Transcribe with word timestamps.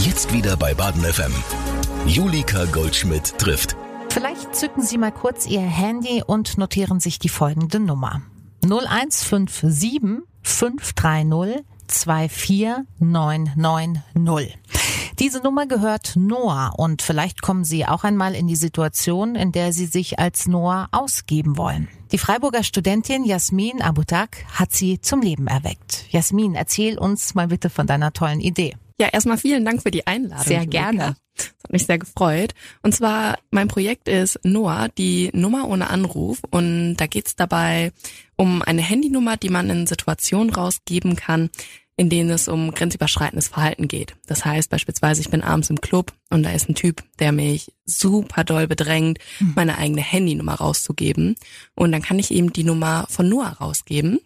Jetzt 0.00 0.32
wieder 0.32 0.56
bei 0.56 0.74
Baden 0.74 1.02
FM. 1.02 1.32
Julika 2.06 2.66
Goldschmidt 2.66 3.36
trifft. 3.36 3.76
Vielleicht 4.10 4.54
zücken 4.54 4.82
Sie 4.82 4.96
mal 4.96 5.10
kurz 5.10 5.44
Ihr 5.46 5.60
Handy 5.60 6.22
und 6.24 6.56
notieren 6.56 7.00
sich 7.00 7.18
die 7.18 7.28
folgende 7.28 7.80
Nummer. 7.80 8.22
0157 8.62 10.22
530 10.42 11.64
24990. 11.88 14.58
Diese 15.18 15.40
Nummer 15.40 15.66
gehört 15.66 16.14
Noah 16.14 16.74
und 16.76 17.02
vielleicht 17.02 17.42
kommen 17.42 17.64
Sie 17.64 17.84
auch 17.84 18.04
einmal 18.04 18.36
in 18.36 18.46
die 18.46 18.54
Situation, 18.54 19.34
in 19.34 19.50
der 19.50 19.72
Sie 19.72 19.86
sich 19.86 20.20
als 20.20 20.46
Noah 20.46 20.86
ausgeben 20.92 21.58
wollen. 21.58 21.88
Die 22.12 22.18
Freiburger 22.18 22.62
Studentin 22.62 23.24
Jasmin 23.24 23.82
Abutak 23.82 24.44
hat 24.54 24.72
sie 24.72 25.00
zum 25.00 25.22
Leben 25.22 25.48
erweckt. 25.48 26.04
Jasmin, 26.10 26.54
erzähl 26.54 26.98
uns 26.98 27.34
mal 27.34 27.48
bitte 27.48 27.68
von 27.68 27.88
deiner 27.88 28.12
tollen 28.12 28.40
Idee. 28.40 28.76
Ja, 29.00 29.08
erstmal 29.12 29.38
vielen 29.38 29.64
Dank 29.64 29.82
für 29.82 29.90
die 29.90 30.06
Einladung. 30.06 30.44
Sehr 30.44 30.66
gerne. 30.66 31.16
Das 31.36 31.54
hat 31.62 31.72
mich 31.72 31.86
sehr 31.86 31.98
gefreut. 31.98 32.54
Und 32.82 32.94
zwar, 32.94 33.38
mein 33.50 33.68
Projekt 33.68 34.08
ist 34.08 34.40
Noah, 34.42 34.88
die 34.98 35.30
Nummer 35.32 35.68
ohne 35.68 35.88
Anruf. 35.88 36.40
Und 36.50 36.96
da 36.96 37.06
geht's 37.06 37.36
dabei 37.36 37.92
um 38.36 38.62
eine 38.62 38.82
Handynummer, 38.82 39.36
die 39.36 39.50
man 39.50 39.70
in 39.70 39.86
Situationen 39.86 40.52
rausgeben 40.52 41.14
kann, 41.14 41.50
in 41.96 42.10
denen 42.10 42.30
es 42.30 42.48
um 42.48 42.72
grenzüberschreitendes 42.72 43.48
Verhalten 43.48 43.86
geht. 43.86 44.16
Das 44.26 44.44
heißt 44.44 44.70
beispielsweise, 44.70 45.20
ich 45.20 45.30
bin 45.30 45.42
abends 45.42 45.70
im 45.70 45.80
Club 45.80 46.12
und 46.30 46.44
da 46.44 46.50
ist 46.50 46.68
ein 46.68 46.76
Typ, 46.76 47.02
der 47.18 47.32
mich 47.32 47.72
super 47.84 48.44
doll 48.44 48.66
bedrängt, 48.66 49.18
mhm. 49.38 49.52
meine 49.54 49.78
eigene 49.78 50.00
Handynummer 50.00 50.54
rauszugeben. 50.54 51.36
Und 51.74 51.92
dann 51.92 52.02
kann 52.02 52.18
ich 52.18 52.32
eben 52.32 52.52
die 52.52 52.64
Nummer 52.64 53.06
von 53.08 53.28
Noah 53.28 53.56
rausgeben 53.60 54.20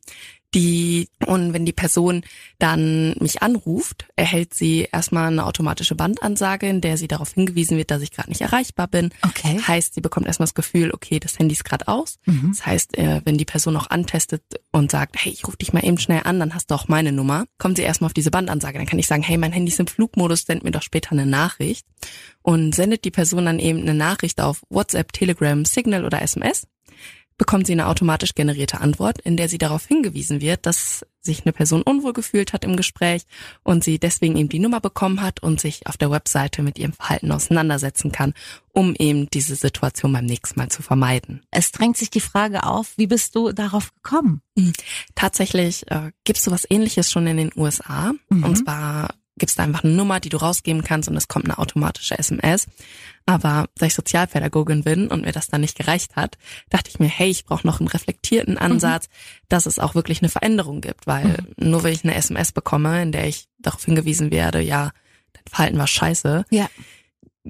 die 0.55 1.09
und 1.27 1.53
wenn 1.53 1.65
die 1.65 1.73
Person 1.73 2.23
dann 2.59 3.15
mich 3.21 3.43
anruft, 3.43 4.07
erhält 4.17 4.55
sie 4.55 4.89
erstmal 4.93 5.29
eine 5.29 5.47
automatische 5.47 5.95
Bandansage, 5.95 6.69
in 6.69 6.81
der 6.81 6.97
sie 6.97 7.09
darauf 7.09 7.33
hingewiesen 7.33 7.79
wird, 7.79 7.91
dass 7.91 8.03
ich 8.03 8.11
gerade 8.11 8.29
nicht 8.29 8.43
erreichbar 8.43 8.89
bin. 8.89 9.11
Okay. 9.23 9.61
Heißt, 9.67 9.95
sie 9.95 10.01
bekommt 10.01 10.27
erstmal 10.27 10.47
das 10.47 10.55
Gefühl, 10.55 10.93
okay, 10.93 11.21
das 11.21 11.39
Handy 11.39 11.55
ist 11.55 11.65
gerade 11.65 11.89
aus. 11.89 12.19
Mhm. 12.27 12.51
Das 12.51 12.67
heißt, 12.67 12.99
äh, 12.99 13.23
wenn 13.25 13.39
die 13.39 13.45
Person 13.45 13.77
auch 13.77 13.89
antestet 13.91 14.43
und 14.73 14.91
sagt, 14.91 15.17
hey, 15.19 15.33
ich 15.33 15.47
rufe 15.47 15.57
dich 15.57 15.73
mal 15.73 15.85
eben 15.85 15.99
schnell 15.99 16.23
an, 16.25 16.39
dann 16.39 16.55
hast 16.55 16.71
du 16.71 16.75
auch 16.75 16.89
meine 16.89 17.13
Nummer, 17.13 17.47
kommt 17.59 17.77
sie 17.77 17.83
erstmal 17.83 18.07
auf 18.07 18.15
diese 18.15 18.31
Bandansage. 18.31 18.79
Dann 18.79 18.87
kann 18.87 18.99
ich 18.99 19.07
sagen, 19.07 19.23
hey, 19.23 19.39
mein 19.39 19.53
Handy 19.53 19.73
ist 19.73 19.81
im 19.81 19.87
Flugmodus, 19.87 20.43
send 20.43 20.65
mir 20.65 20.71
doch 20.71 20.83
später 20.83 21.13
eine 21.13 21.27
Nachricht. 21.27 21.87
Und 22.43 22.75
sendet 22.75 23.05
die 23.05 23.11
Person 23.11 23.47
dann 23.47 23.59
eben 23.59 23.81
eine 23.81 23.95
Nachricht 23.95 24.41
auf 24.41 24.63
WhatsApp, 24.69 25.13
Telegram, 25.13 25.65
Signal 25.65 26.05
oder 26.05 26.21
SMS 26.21 26.67
bekommt 27.39 27.67
sie 27.67 27.73
eine 27.73 27.89
automatisch 27.89 28.35
generierte 28.35 28.81
Antwort, 28.81 29.21
in 29.21 29.37
der 29.37 29.49
sie 29.49 29.59
darauf 29.59 29.87
hingewiesen 29.87 30.41
wird, 30.41 30.67
dass 30.67 31.05
sich 31.21 31.45
eine 31.45 31.53
Person 31.53 31.83
unwohl 31.83 32.13
gefühlt 32.13 32.53
hat 32.53 32.65
im 32.65 32.77
Gespräch 32.77 33.23
und 33.63 33.85
sie 33.85 33.99
deswegen 33.99 34.37
eben 34.37 34.49
die 34.49 34.59
Nummer 34.59 34.81
bekommen 34.81 35.23
hat 35.23 35.43
und 35.43 35.61
sich 35.61 35.87
auf 35.87 35.97
der 35.97 36.11
Webseite 36.11 36.63
mit 36.63 36.79
ihrem 36.79 36.93
Verhalten 36.93 37.31
auseinandersetzen 37.31 38.11
kann, 38.11 38.35
um 38.73 38.95
eben 38.99 39.29
diese 39.31 39.55
Situation 39.55 40.13
beim 40.13 40.27
nächsten 40.27 40.59
Mal 40.59 40.69
zu 40.69 40.83
vermeiden. 40.83 41.43
Es 41.51 41.71
drängt 41.71 41.97
sich 41.97 42.11
die 42.11 42.21
Frage 42.21 42.65
auf, 42.65 42.93
wie 42.97 43.07
bist 43.07 43.37
du 43.37 43.53
darauf 43.53 43.95
gekommen? 43.95 44.43
Mhm. 44.57 44.73
Tatsächlich 45.15 45.89
äh, 45.91 46.11
gibt 46.25 46.39
es 46.39 46.45
sowas 46.45 46.67
ähnliches 46.69 47.11
schon 47.11 47.27
in 47.27 47.37
den 47.37 47.53
USA. 47.57 48.13
Mhm. 48.29 48.45
Und 48.45 48.57
zwar 48.57 49.15
gibst 49.43 49.59
einfach 49.59 49.83
eine 49.83 49.95
Nummer, 49.95 50.21
die 50.21 50.29
du 50.29 50.37
rausgeben 50.37 50.85
kannst 50.85 51.09
und 51.09 51.17
es 51.17 51.27
kommt 51.27 51.47
eine 51.47 51.59
automatische 51.59 52.17
SMS. 52.17 52.69
Aber 53.27 53.67
da 53.75 53.87
ich 53.87 53.95
Sozialpädagogin 53.95 54.85
bin 54.85 55.09
und 55.09 55.23
mir 55.25 55.33
das 55.33 55.49
dann 55.49 55.63
nicht 55.63 55.77
gereicht 55.77 56.15
hat, 56.15 56.39
dachte 56.71 56.91
ich 56.91 57.01
mir, 57.01 57.09
hey, 57.09 57.29
ich 57.29 57.45
brauche 57.45 57.67
noch 57.67 57.81
einen 57.81 57.89
reflektierten 57.89 58.57
Ansatz, 58.57 59.09
mhm. 59.09 59.47
dass 59.49 59.67
es 59.67 59.81
auch 59.81 59.97
wirklich 59.97 60.23
eine 60.23 60.29
Veränderung 60.29 60.81
gibt, 60.81 61.09
weil 61.09 61.27
mhm. 61.57 61.71
nur 61.71 61.83
wenn 61.83 61.93
ich 61.93 62.05
eine 62.05 62.15
SMS 62.15 62.53
bekomme, 62.53 63.03
in 63.03 63.11
der 63.11 63.27
ich 63.27 63.49
darauf 63.59 63.85
hingewiesen 63.85 64.31
werde, 64.31 64.61
ja, 64.61 64.93
dein 65.33 65.43
Verhalten 65.49 65.79
war 65.79 65.89
scheiße, 65.89 66.45
ja. 66.51 66.71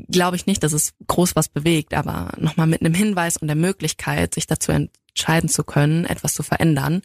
glaube 0.09 0.37
ich 0.37 0.47
nicht, 0.47 0.63
dass 0.63 0.73
es 0.73 0.95
groß 1.09 1.37
was 1.37 1.51
bewegt, 1.51 1.93
aber 1.93 2.33
nochmal 2.39 2.69
mit 2.69 2.81
einem 2.81 2.95
Hinweis 2.95 3.37
und 3.37 3.49
der 3.49 3.57
Möglichkeit, 3.57 4.33
sich 4.33 4.47
dazu 4.47 4.73
entscheiden 4.73 5.51
zu 5.51 5.63
können, 5.63 6.07
etwas 6.07 6.33
zu 6.33 6.43
verändern, 6.43 7.03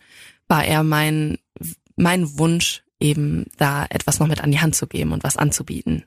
war 0.47 0.63
eher 0.63 0.83
mein, 0.83 1.39
mein 1.97 2.39
Wunsch, 2.39 2.83
eben 3.00 3.46
da 3.58 3.85
etwas 3.90 4.19
noch 4.19 4.28
mit 4.28 4.41
an 4.41 4.52
die 4.52 4.59
Hand 4.59 4.75
zu 4.75 4.88
geben 4.88 5.12
und 5.12 5.24
was 5.24 5.38
anzubieten. 5.38 6.06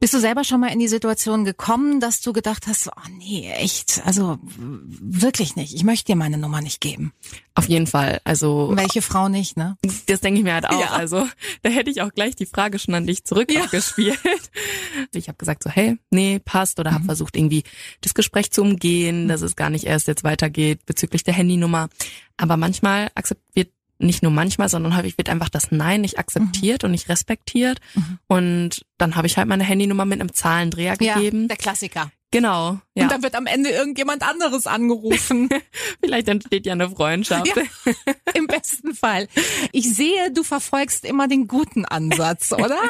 Bist 0.00 0.14
du 0.14 0.20
selber 0.20 0.44
schon 0.44 0.60
mal 0.60 0.72
in 0.72 0.78
die 0.78 0.86
Situation 0.86 1.44
gekommen, 1.44 1.98
dass 1.98 2.20
du 2.20 2.32
gedacht 2.32 2.68
hast, 2.68 2.86
oh 2.86 3.08
nee, 3.18 3.50
echt, 3.50 4.00
also 4.04 4.38
wirklich 4.46 5.56
nicht. 5.56 5.74
Ich 5.74 5.82
möchte 5.82 6.12
dir 6.12 6.16
meine 6.16 6.38
Nummer 6.38 6.60
nicht 6.60 6.80
geben. 6.80 7.12
Auf 7.56 7.68
jeden 7.68 7.88
Fall. 7.88 8.20
Also 8.22 8.70
welche 8.74 9.02
Frau 9.02 9.28
nicht, 9.28 9.56
ne? 9.56 9.76
Das 10.06 10.20
denke 10.20 10.38
ich 10.38 10.44
mir 10.44 10.54
halt 10.54 10.68
auch. 10.68 10.80
Ja. 10.80 10.90
Also 10.90 11.26
da 11.62 11.70
hätte 11.70 11.90
ich 11.90 12.00
auch 12.02 12.12
gleich 12.12 12.36
die 12.36 12.46
Frage 12.46 12.78
schon 12.78 12.94
an 12.94 13.06
dich 13.08 13.24
zurückgespielt. 13.24 14.20
Ja. 14.22 15.04
Ich 15.12 15.26
habe 15.26 15.38
gesagt 15.38 15.64
so, 15.64 15.70
hey, 15.70 15.98
nee, 16.10 16.38
passt 16.38 16.78
oder 16.78 16.92
mhm. 16.92 16.94
habe 16.94 17.04
versucht 17.06 17.36
irgendwie 17.36 17.64
das 18.00 18.14
Gespräch 18.14 18.52
zu 18.52 18.62
umgehen, 18.62 19.26
dass 19.26 19.42
es 19.42 19.56
gar 19.56 19.70
nicht 19.70 19.84
erst 19.84 20.06
jetzt 20.06 20.22
weitergeht 20.22 20.86
bezüglich 20.86 21.24
der 21.24 21.34
Handynummer. 21.34 21.88
Aber 22.36 22.56
manchmal 22.56 23.10
akzeptiert 23.16 23.72
nicht 23.98 24.22
nur 24.22 24.32
manchmal, 24.32 24.68
sondern 24.68 24.96
häufig 24.96 25.18
wird 25.18 25.28
einfach 25.28 25.48
das 25.48 25.70
Nein 25.70 26.00
nicht 26.00 26.18
akzeptiert 26.18 26.82
mhm. 26.82 26.86
und 26.86 26.90
nicht 26.92 27.08
respektiert. 27.08 27.80
Mhm. 27.94 28.18
Und 28.26 28.86
dann 28.96 29.16
habe 29.16 29.26
ich 29.26 29.36
halt 29.36 29.48
meine 29.48 29.64
Handynummer 29.64 30.04
mit 30.04 30.20
einem 30.20 30.32
Zahlendreher 30.32 30.96
gegeben. 30.96 31.42
Ja, 31.42 31.48
der 31.48 31.56
Klassiker. 31.56 32.10
Genau. 32.30 32.78
Ja. 32.94 33.04
Und 33.04 33.12
dann 33.12 33.22
wird 33.22 33.34
am 33.34 33.46
Ende 33.46 33.70
irgendjemand 33.70 34.22
anderes 34.22 34.66
angerufen. 34.66 35.48
Vielleicht 36.00 36.28
entsteht 36.28 36.66
ja 36.66 36.74
eine 36.74 36.90
Freundschaft. 36.90 37.56
Ja, 37.56 37.92
Im 38.34 38.46
besten 38.46 38.94
Fall. 38.94 39.28
Ich 39.72 39.94
sehe, 39.94 40.30
du 40.32 40.42
verfolgst 40.42 41.06
immer 41.06 41.26
den 41.26 41.48
guten 41.48 41.84
Ansatz, 41.86 42.52
oder? 42.52 42.78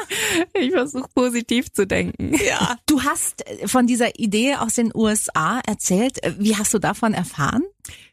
Ich 0.54 0.72
versuche 0.72 1.08
positiv 1.14 1.72
zu 1.72 1.86
denken. 1.86 2.34
Ja. 2.34 2.78
Du 2.86 3.02
hast 3.02 3.44
von 3.66 3.86
dieser 3.86 4.18
Idee 4.18 4.56
aus 4.56 4.74
den 4.74 4.92
USA 4.94 5.60
erzählt. 5.66 6.18
Wie 6.38 6.56
hast 6.56 6.74
du 6.74 6.78
davon 6.78 7.14
erfahren? 7.14 7.62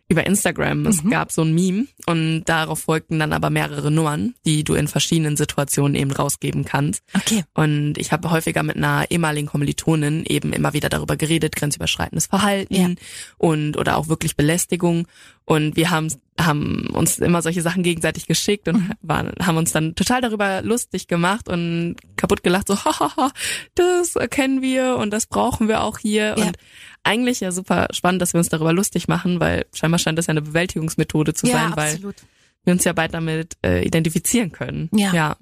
Über 0.07 0.25
Instagram. 0.25 0.85
Es 0.85 1.03
mhm. 1.03 1.09
gab 1.09 1.31
so 1.31 1.41
ein 1.41 1.53
Meme 1.53 1.88
und 2.05 2.45
darauf 2.45 2.81
folgten 2.81 3.17
dann 3.17 3.33
aber 3.33 3.49
mehrere 3.49 3.89
Nummern, 3.89 4.35
die 4.45 4.63
du 4.63 4.75
in 4.75 4.88
verschiedenen 4.88 5.35
Situationen 5.35 5.95
eben 5.95 6.11
rausgeben 6.11 6.63
kannst. 6.63 7.03
Okay. 7.13 7.43
Und 7.55 7.97
ich 7.97 8.11
habe 8.11 8.29
häufiger 8.29 8.61
mit 8.61 8.75
einer 8.75 9.05
ehemaligen 9.09 9.47
Kommilitonin 9.47 10.23
eben 10.25 10.53
immer 10.53 10.73
wieder 10.73 10.89
darüber 10.89 11.17
geredet, 11.17 11.55
grenzüberschreitendes 11.55 12.27
Verhalten 12.27 12.75
ja. 12.75 12.89
und 13.38 13.77
oder 13.77 13.97
auch 13.97 14.07
wirklich 14.07 14.35
Belästigung. 14.35 15.07
Und 15.44 15.75
wir 15.75 15.91
haben, 15.91 16.11
haben 16.39 16.88
uns 16.91 17.19
immer 17.19 17.41
solche 17.41 17.61
Sachen 17.61 17.83
gegenseitig 17.83 18.27
geschickt 18.27 18.67
und 18.67 18.77
mhm. 18.77 18.91
waren, 19.01 19.31
haben 19.41 19.57
uns 19.57 19.71
dann 19.71 19.95
total 19.95 20.21
darüber 20.21 20.61
lustig 20.61 21.07
gemacht 21.07 21.49
und 21.49 21.95
kaputt 22.15 22.44
gelacht, 22.44 22.67
so, 22.67 22.75
hahaha, 22.85 23.31
das 23.73 24.15
kennen 24.29 24.61
wir 24.61 24.97
und 24.97 25.11
das 25.11 25.25
brauchen 25.25 25.67
wir 25.67 25.83
auch 25.83 25.97
hier. 25.97 26.35
Ja. 26.38 26.45
Und 26.45 26.57
eigentlich 27.05 27.39
ja 27.39 27.51
super 27.51 27.88
spannend, 27.91 28.21
dass 28.21 28.33
wir 28.33 28.39
uns 28.39 28.49
darüber 28.49 28.73
lustig 28.73 29.07
machen, 29.07 29.39
weil 29.39 29.66
scheinbar 29.73 29.99
scheint 29.99 30.17
das 30.17 30.27
ja 30.27 30.31
eine 30.31 30.41
Bewältigungsmethode 30.41 31.33
zu 31.33 31.47
ja, 31.47 31.53
sein, 31.53 31.75
weil 31.75 31.93
absolut. 31.93 32.16
wir 32.63 32.73
uns 32.73 32.83
ja 32.83 32.93
bald 32.93 33.13
damit 33.13 33.57
äh, 33.66 33.85
identifizieren 33.85 34.51
können. 34.51 34.89
Ja. 34.93 35.13
ja. 35.13 35.38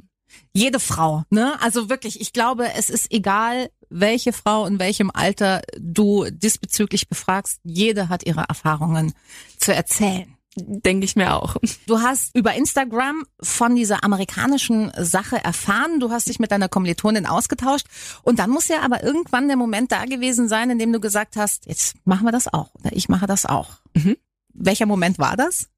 Jede 0.54 0.80
Frau, 0.80 1.24
ne? 1.30 1.54
Also 1.62 1.90
wirklich, 1.90 2.20
ich 2.20 2.34
glaube, 2.34 2.74
es 2.76 2.90
ist 2.90 3.12
egal, 3.12 3.70
welche 3.90 4.34
Frau 4.34 4.66
in 4.66 4.80
welchem 4.80 5.12
Alter 5.12 5.62
du 5.78 6.26
diesbezüglich 6.30 7.08
befragst. 7.08 7.60
Jede 7.64 8.10
hat 8.10 8.26
ihre 8.26 8.46
Erfahrungen 8.50 9.14
zu 9.58 9.74
erzählen. 9.74 10.36
Denke 10.56 11.06
ich 11.06 11.16
mir 11.16 11.36
auch. 11.36 11.56
Du 11.88 12.00
hast 12.00 12.36
über 12.36 12.54
Instagram 12.54 13.26
von 13.42 13.76
dieser 13.76 14.04
amerikanischen 14.04 14.92
Sache 14.98 15.44
erfahren. 15.44 16.00
Du 16.00 16.12
hast 16.12 16.30
dich 16.30 16.40
mit 16.40 16.52
deiner 16.52 16.70
Kommilitonin 16.70 17.26
ausgetauscht. 17.26 17.88
Und 18.22 18.40
dann 18.40 18.50
muss 18.50 18.68
ja 18.68 18.82
aber 18.82 19.04
irgendwann 19.04 19.48
der 19.48 19.58
Moment 19.58 19.92
da 19.92 20.06
gewesen 20.06 20.48
sein, 20.48 20.70
in 20.70 20.80
dem 20.80 20.94
du 20.94 21.00
gesagt 21.00 21.36
hast, 21.36 21.66
jetzt 21.66 21.96
machen 22.06 22.26
wir 22.26 22.32
das 22.32 22.52
auch. 22.52 22.74
Oder 22.76 22.94
ich 22.94 23.10
mache 23.10 23.26
das 23.26 23.46
auch. 23.46 23.72
Mhm. 23.96 24.18
Welcher 24.54 24.86
Moment 24.86 25.18
war 25.18 25.36
das? 25.36 25.70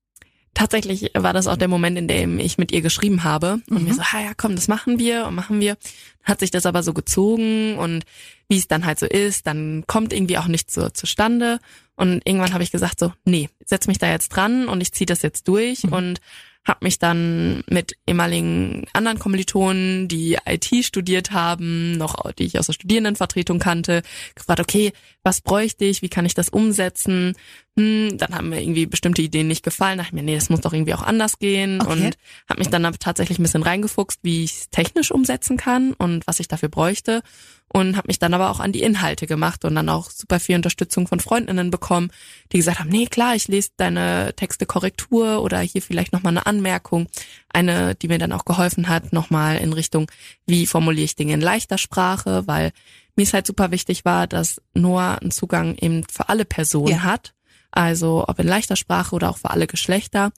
Tatsächlich 0.56 1.12
war 1.14 1.34
das 1.34 1.46
auch 1.46 1.58
der 1.58 1.68
Moment, 1.68 1.98
in 1.98 2.08
dem 2.08 2.40
ich 2.40 2.58
mit 2.58 2.72
ihr 2.72 2.82
geschrieben 2.82 3.24
habe 3.24 3.60
und 3.70 3.82
mhm. 3.82 3.84
mir 3.84 3.94
so, 3.94 4.02
ha 4.02 4.22
ja, 4.22 4.32
komm, 4.36 4.56
das 4.56 4.68
machen 4.68 4.98
wir 4.98 5.28
und 5.28 5.36
machen 5.36 5.60
wir. 5.60 5.78
Hat 6.24 6.40
sich 6.40 6.50
das 6.50 6.66
aber 6.66 6.81
so 6.81 6.94
gezogen 6.94 7.78
und 7.78 8.06
wie 8.50 8.57
es 8.57 8.68
dann 8.68 8.86
halt 8.86 8.98
so 8.98 9.06
ist, 9.06 9.46
dann 9.46 9.84
kommt 9.86 10.12
irgendwie 10.12 10.40
auch 10.40 10.48
nichts 10.48 10.74
so 10.74 10.90
zustande. 10.90 11.60
Und 11.96 12.22
irgendwann 12.25 12.54
habe 12.54 12.63
ich 12.63 12.72
gesagt 12.72 13.00
so, 13.00 13.13
nee, 13.25 13.50
setz 13.63 13.86
mich 13.88 14.00
da 14.00 14.10
jetzt 14.10 14.30
dran 14.30 14.68
und 14.68 14.81
ich 14.81 14.92
ziehe 14.92 15.06
das 15.06 15.22
jetzt 15.22 15.48
durch 15.48 15.84
mhm. 15.84 15.94
und 15.94 16.22
habe 16.66 16.80
mich 16.81 16.98
dann 16.98 17.63
mit 17.69 17.96
ehemaligen 18.08 18.86
anderen 18.94 19.19
Kommilitonen, 19.19 20.08
die 20.08 20.38
IT 20.46 20.84
studiert 20.84 21.31
haben, 21.31 21.98
noch 21.98 22.31
die 22.31 22.46
ich 22.46 22.58
aus 22.58 22.66
der 22.66 22.74
Studierendenvertretung 22.74 23.60
kannte, 23.60 24.01
gefragt, 24.34 24.60
okay, 24.60 24.92
was 25.24 25.42
bräuchte 25.42 25.86
ich, 25.86 26.01
wie 26.01 26.10
kann 26.10 26.25
ich 26.25 26.34
das 26.34 26.50
umsetzen? 26.50 27.36
Hm, 27.77 28.18
dann 28.18 28.33
haben 28.33 28.50
mir 28.50 28.62
irgendwie 28.62 28.86
bestimmte 28.86 29.22
Ideen 29.22 29.48
nicht 29.50 29.63
gefallen. 29.63 29.98
Da 29.98 30.04
dachte 30.04 30.16
mir, 30.16 30.24
nee, 30.24 30.36
das 30.36 30.50
muss 30.50 30.62
doch 30.62 30.72
irgendwie 30.72 30.94
auch 30.94 31.01
anders 31.01 31.39
gehen. 31.39 31.81
Okay. 31.81 31.92
Und 31.92 32.18
habe 32.50 32.60
mich 32.60 32.69
dann 32.69 32.83
tatsächlich 33.00 33.38
ein 33.38 33.44
bisschen 33.44 33.63
reingefuchst, 33.63 34.19
wie 34.24 34.45
ich 34.45 34.54
es 34.54 34.69
technisch 34.69 35.12
umsetzen 35.12 35.57
kann 35.57 35.92
und 35.94 36.25
was 36.25 36.39
ich 36.39 36.48
dafür 36.48 36.69
bräuchte. 36.69 37.22
Und 37.68 37.98
habe 37.98 38.07
mich 38.07 38.19
dann 38.19 38.33
aber 38.33 38.50
auch 38.50 38.62
an 38.62 38.72
die 38.72 38.81
Inhalte 38.81 39.27
gemacht 39.27 39.66
und 39.66 39.75
dann 39.75 39.89
auch 39.89 40.10
super 40.10 40.39
viel 40.39 40.56
Unterstützung 40.56 41.07
von 41.07 41.19
Freundinnen 41.19 41.69
bekommen, 41.69 42.12
die 42.54 42.57
gesagt 42.57 42.80
haben, 42.80 42.89
nee, 42.89 43.07
klar, 43.07 43.36
ich 43.36 43.50
lese 43.50 43.72
deine 43.75 44.33
Texte 44.38 44.66
Korrektur 44.66 45.42
oder 45.42 45.60
hier 45.60 45.81
vielleicht 45.81 46.13
nochmal 46.13 46.31
eine 46.31 46.45
Anmerkung. 46.45 47.07
Eine, 47.50 47.95
die 47.95 48.07
mir 48.07 48.19
dann 48.19 48.31
auch 48.31 48.45
geholfen 48.45 48.88
hat, 48.88 49.12
nochmal 49.12 49.57
in 49.57 49.74
Richtung, 49.74 50.10
wie 50.45 50.66
formuliere 50.66 51.06
ich 51.06 51.16
Dinge 51.18 51.33
in 51.33 51.42
leichter 51.42 51.77
Sprache, 51.77 52.48
weil 52.48 52.72
mir 53.18 53.24
ist 53.24 53.33
halt 53.33 53.48
super 53.48 53.72
wichtig 53.72 54.06
war, 54.06 54.27
dass 54.27 54.62
Noah 54.74 55.18
einen 55.22 55.31
Zugang 55.31 55.75
eben 55.75 56.04
für 56.10 56.30
alle 56.30 56.45
Personen 56.45 56.92
Ja. 56.92 57.04
hat 57.04 57.35
also 57.75 58.25
ob 58.27 58.39
in 58.39 58.48
leichter 58.48 58.75
Sprache 58.75 59.16
oder 59.16 59.30
auch 59.30 59.38
für 59.38 59.51
alle 59.51 59.68
Geschlechter. 59.68 60.31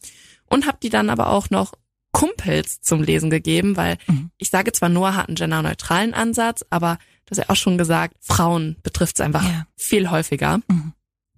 Und 0.50 0.66
habe 0.66 0.78
die 0.82 0.90
dann 0.90 1.10
aber 1.10 1.30
auch 1.30 1.50
noch 1.50 1.74
Kumpels 2.12 2.82
zum 2.82 3.04
Lesen 3.04 3.30
gegeben, 3.30 3.78
weil 3.78 3.98
Mhm. 4.08 4.32
ich 4.38 4.50
sage 4.50 4.72
zwar, 4.72 4.90
Noah 4.90 5.16
hat 5.16 5.28
einen 5.28 5.36
genderneutralen 5.36 6.14
Ansatz, 6.14 6.66
aber 6.70 6.98
das 7.26 7.38
ja 7.38 7.46
auch 7.50 7.56
schon 7.56 7.78
gesagt, 7.78 8.16
Frauen 8.22 8.78
betrifft 8.82 9.20
es 9.20 9.26
einfach 9.26 9.44
Ja. 9.44 9.68
viel 9.76 10.10
häufiger. 10.10 10.60
Mhm. 10.68 10.94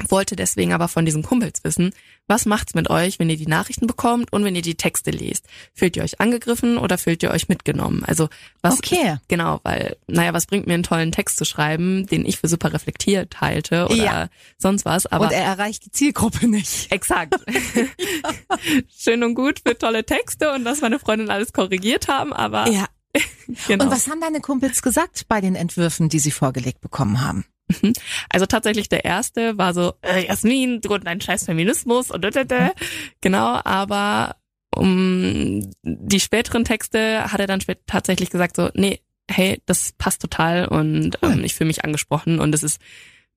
Wollte 0.07 0.35
deswegen 0.35 0.71
aber 0.73 0.87
von 0.87 1.05
diesen 1.05 1.23
Kumpels 1.23 1.63
wissen, 1.63 1.93
was 2.27 2.45
macht's 2.45 2.73
mit 2.73 2.89
euch, 2.89 3.19
wenn 3.19 3.29
ihr 3.29 3.37
die 3.37 3.47
Nachrichten 3.47 3.85
bekommt 3.87 4.31
und 4.31 4.43
wenn 4.43 4.55
ihr 4.55 4.61
die 4.61 4.75
Texte 4.75 5.11
lest? 5.11 5.45
Fühlt 5.73 5.97
ihr 5.97 6.03
euch 6.03 6.21
angegriffen 6.21 6.77
oder 6.77 6.97
fühlt 6.97 7.21
ihr 7.23 7.31
euch 7.31 7.49
mitgenommen? 7.49 8.03
Also 8.05 8.29
was 8.61 8.75
Okay. 8.77 9.17
Genau, 9.27 9.59
weil, 9.63 9.97
naja, 10.07 10.33
was 10.33 10.45
bringt 10.45 10.67
mir 10.67 10.75
einen 10.75 10.83
tollen 10.83 11.11
Text 11.11 11.37
zu 11.37 11.45
schreiben, 11.45 12.05
den 12.07 12.25
ich 12.25 12.37
für 12.39 12.47
super 12.47 12.71
reflektiert 12.73 13.41
halte 13.41 13.85
oder 13.87 13.95
Ja. 13.95 14.29
sonst 14.57 14.85
was. 14.85 15.05
Aber 15.07 15.25
Und 15.25 15.31
er 15.33 15.43
erreicht 15.43 15.85
die 15.85 15.91
Zielgruppe 15.91 16.47
nicht. 16.47 16.91
exakt. 16.91 17.35
Schön 18.97 19.23
und 19.23 19.35
gut 19.35 19.61
für 19.65 19.77
tolle 19.77 20.05
Texte 20.05 20.51
und 20.53 20.63
dass 20.63 20.81
meine 20.81 20.99
Freundin 20.99 21.29
alles 21.29 21.53
korrigiert 21.53 22.07
haben, 22.07 22.33
aber 22.33 22.67
Ja. 22.69 22.85
genau. 23.67 23.85
Und 23.85 23.91
was 23.91 24.07
haben 24.07 24.21
deine 24.21 24.39
Kumpels 24.39 24.81
gesagt 24.83 25.25
bei 25.27 25.41
den 25.41 25.55
Entwürfen, 25.55 26.09
die 26.09 26.19
sie 26.19 26.31
vorgelegt 26.31 26.79
bekommen 26.81 27.21
haben? 27.21 27.43
Also 28.29 28.45
tatsächlich 28.45 28.89
der 28.89 29.05
erste 29.05 29.57
war 29.57 29.73
so, 29.73 29.93
äh, 30.01 30.25
Jasmin, 30.27 30.81
du 30.81 30.93
und 30.93 31.05
dein 31.05 31.21
scheiß 31.21 31.45
Feminismus 31.45 32.11
und 32.11 32.23
da, 32.23 32.29
da, 32.29 32.43
da. 32.43 32.71
Genau, 33.21 33.59
aber 33.63 34.35
um 34.75 35.71
die 35.83 36.19
späteren 36.19 36.63
Texte 36.63 37.31
hat 37.31 37.39
er 37.39 37.47
dann 37.47 37.61
spät 37.61 37.79
tatsächlich 37.87 38.29
gesagt 38.29 38.55
so, 38.55 38.69
nee, 38.73 39.01
hey, 39.29 39.61
das 39.65 39.93
passt 39.93 40.21
total 40.21 40.67
und 40.67 41.17
ähm, 41.21 41.43
ich 41.43 41.55
fühle 41.55 41.67
mich 41.67 41.83
angesprochen 41.83 42.39
und 42.39 42.53
es 42.55 42.63
ist 42.63 42.81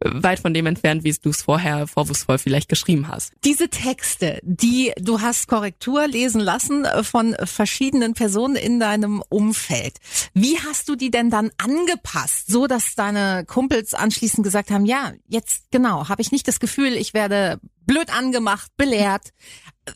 weit 0.04 0.40
von 0.40 0.54
dem 0.54 0.66
entfernt, 0.66 1.04
wie 1.04 1.12
du 1.12 1.30
es 1.30 1.42
vorher 1.42 1.86
vorwurfsvoll 1.86 2.38
vielleicht 2.38 2.68
geschrieben 2.68 3.08
hast. 3.08 3.32
Diese 3.44 3.68
Texte, 3.68 4.40
die 4.42 4.92
du 4.98 5.20
hast 5.20 5.48
Korrektur 5.48 6.06
lesen 6.06 6.40
lassen 6.40 6.84
äh, 6.84 7.04
von 7.04 7.36
verschiedenen 7.44 8.14
Personen 8.14 8.56
in 8.56 8.80
deinem 8.80 9.22
Umfeld. 9.28 9.98
Wie 10.34 10.58
hast 10.58 10.88
du 10.88 10.96
die 10.96 11.10
denn 11.10 11.30
dann 11.30 11.50
angepasst, 11.58 12.48
so 12.48 12.66
dass 12.66 12.94
deine 12.94 13.44
Kumpels 13.46 13.94
anschließend 13.94 14.44
gesagt 14.44 14.70
haben, 14.70 14.86
ja, 14.86 15.12
jetzt 15.26 15.70
genau, 15.70 16.08
habe 16.08 16.22
ich 16.22 16.32
nicht 16.32 16.48
das 16.48 16.60
Gefühl, 16.60 16.92
ich 16.94 17.14
werde 17.14 17.60
blöd 17.86 18.10
angemacht, 18.10 18.70
belehrt. 18.76 19.32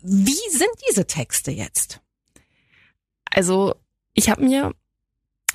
Wie 0.03 0.51
sind 0.51 0.71
diese 0.89 1.07
Texte 1.07 1.51
jetzt? 1.51 2.01
Also 3.31 3.75
ich 4.15 4.31
habe 4.31 4.45
mir, 4.45 4.75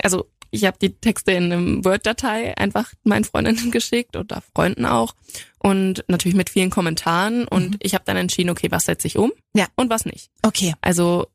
also 0.02 0.30
ich 0.52 0.64
habe 0.66 0.76
die 0.80 0.94
Texte 0.94 1.32
in 1.32 1.44
einem 1.52 1.84
Word-Datei 1.84 2.56
einfach 2.56 2.92
meinen 3.02 3.24
Freundinnen 3.24 3.70
geschickt 3.72 4.16
oder 4.16 4.42
Freunden 4.54 4.86
auch 4.86 5.14
und 5.58 6.04
natürlich 6.08 6.36
mit 6.36 6.50
vielen 6.50 6.70
Kommentaren 6.70 7.48
und 7.48 7.70
Mhm. 7.70 7.76
ich 7.80 7.94
habe 7.94 8.04
dann 8.06 8.16
entschieden, 8.16 8.50
okay, 8.50 8.68
was 8.70 8.84
setze 8.84 9.06
ich 9.08 9.16
um 9.18 9.32
Ja. 9.54 9.66
und 9.76 9.90
was 9.90 10.04
nicht. 10.04 10.30
Okay. 10.42 10.74
Also 10.80 11.26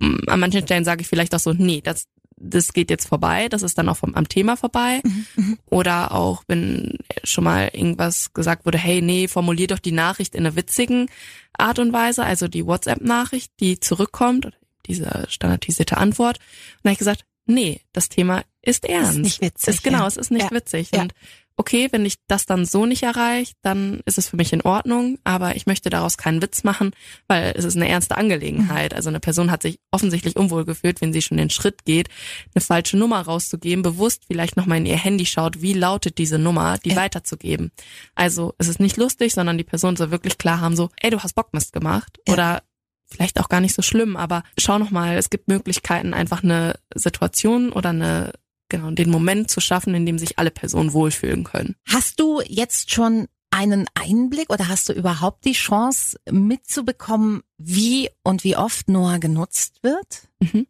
m, 0.00 0.20
an 0.28 0.38
manchen 0.40 0.62
Stellen 0.62 0.84
sage 0.84 1.00
ich 1.02 1.08
vielleicht 1.08 1.34
auch 1.34 1.40
so, 1.40 1.52
nee, 1.52 1.80
das 1.82 2.06
das 2.38 2.74
geht 2.74 2.90
jetzt 2.90 3.08
vorbei, 3.08 3.48
das 3.48 3.62
ist 3.62 3.78
dann 3.78 3.88
auch 3.88 3.96
vom, 3.96 4.14
am 4.14 4.28
Thema 4.28 4.58
vorbei. 4.58 5.00
Mhm. 5.36 5.56
Oder 5.70 6.12
auch, 6.12 6.42
wenn 6.48 6.98
schon 7.24 7.44
mal 7.44 7.70
irgendwas 7.72 8.34
gesagt 8.34 8.66
wurde, 8.66 8.76
hey, 8.76 9.00
nee, 9.00 9.26
formulier 9.26 9.68
doch 9.68 9.78
die 9.78 9.92
Nachricht 9.92 10.34
in 10.34 10.44
einer 10.44 10.54
witzigen 10.54 11.08
Art 11.56 11.78
und 11.78 11.94
Weise, 11.94 12.24
also 12.24 12.46
die 12.46 12.66
WhatsApp-Nachricht, 12.66 13.52
die 13.60 13.80
zurückkommt, 13.80 14.44
oder 14.44 14.56
diese 14.86 15.24
standardisierte 15.30 15.96
Antwort. 15.96 16.36
Und 16.36 16.44
dann 16.82 16.90
habe 16.90 16.92
ich 16.92 16.98
gesagt, 16.98 17.24
nee, 17.46 17.80
das 17.92 18.08
Thema 18.08 18.42
ist 18.62 18.84
ernst. 18.84 19.18
nicht 19.18 19.40
witzig, 19.40 19.74
Ist, 19.74 19.84
genau, 19.84 20.00
ja. 20.00 20.06
es 20.06 20.16
ist 20.16 20.30
nicht 20.30 20.50
Ja. 20.50 20.56
witzig. 20.56 20.90
Ja. 20.92 21.02
Und 21.02 21.14
okay, 21.58 21.88
wenn 21.92 22.04
ich 22.04 22.16
das 22.26 22.44
dann 22.44 22.66
so 22.66 22.84
nicht 22.84 23.02
erreiche, 23.04 23.54
dann 23.62 24.00
ist 24.04 24.18
es 24.18 24.28
für 24.28 24.36
mich 24.36 24.52
in 24.52 24.60
Ordnung, 24.62 25.18
aber 25.24 25.56
ich 25.56 25.64
möchte 25.64 25.88
daraus 25.88 26.18
keinen 26.18 26.42
Witz 26.42 26.64
machen, 26.64 26.90
weil 27.28 27.54
es 27.56 27.64
ist 27.64 27.76
eine 27.76 27.88
ernste 27.88 28.18
Angelegenheit. 28.18 28.90
Mhm. 28.92 28.96
Also 28.96 29.08
eine 29.08 29.20
Person 29.20 29.50
hat 29.50 29.62
sich 29.62 29.78
offensichtlich 29.90 30.36
unwohl 30.36 30.64
gefühlt, 30.66 31.00
wenn 31.00 31.12
sie 31.14 31.22
schon 31.22 31.38
den 31.38 31.48
Schritt 31.48 31.84
geht, 31.86 32.08
eine 32.54 32.60
falsche 32.62 32.98
Nummer 32.98 33.22
rauszugeben, 33.22 33.82
bewusst 33.82 34.24
vielleicht 34.26 34.56
nochmal 34.56 34.78
in 34.78 34.86
ihr 34.86 34.98
Handy 34.98 35.24
schaut, 35.24 35.62
wie 35.62 35.72
lautet 35.72 36.18
diese 36.18 36.38
Nummer, 36.38 36.76
die 36.78 36.90
Ja. 36.90 36.96
weiterzugeben. 36.96 37.70
Also 38.14 38.52
es 38.58 38.68
ist 38.68 38.80
nicht 38.80 38.96
lustig, 38.98 39.32
sondern 39.32 39.56
die 39.56 39.64
Person 39.64 39.96
soll 39.96 40.10
wirklich 40.10 40.36
klar 40.36 40.60
haben, 40.60 40.76
so, 40.76 40.90
ey, 41.00 41.10
du 41.10 41.20
hast 41.22 41.34
Bockmist 41.34 41.72
gemacht. 41.72 42.18
Ja. 42.26 42.34
Oder 42.34 42.62
vielleicht 43.08 43.38
auch 43.40 43.48
gar 43.48 43.60
nicht 43.60 43.74
so 43.74 43.82
schlimm, 43.82 44.16
aber 44.16 44.42
schau 44.58 44.78
noch 44.78 44.90
mal, 44.90 45.16
es 45.16 45.30
gibt 45.30 45.48
Möglichkeiten, 45.48 46.14
einfach 46.14 46.42
eine 46.42 46.78
Situation 46.94 47.72
oder 47.72 47.90
eine 47.90 48.32
genau 48.68 48.90
den 48.90 49.10
Moment 49.10 49.50
zu 49.50 49.60
schaffen, 49.60 49.94
in 49.94 50.06
dem 50.06 50.18
sich 50.18 50.38
alle 50.38 50.50
Personen 50.50 50.92
wohlfühlen 50.92 51.44
können. 51.44 51.76
Hast 51.88 52.18
du 52.18 52.40
jetzt 52.46 52.90
schon 52.90 53.28
einen 53.50 53.86
Einblick 53.94 54.50
oder 54.50 54.66
hast 54.68 54.88
du 54.88 54.92
überhaupt 54.92 55.44
die 55.44 55.52
Chance 55.52 56.18
mitzubekommen, 56.30 57.42
wie 57.58 58.10
und 58.24 58.42
wie 58.44 58.56
oft 58.56 58.88
Noah 58.88 59.18
genutzt 59.18 59.82
wird? 59.82 60.28
Mhm. 60.40 60.66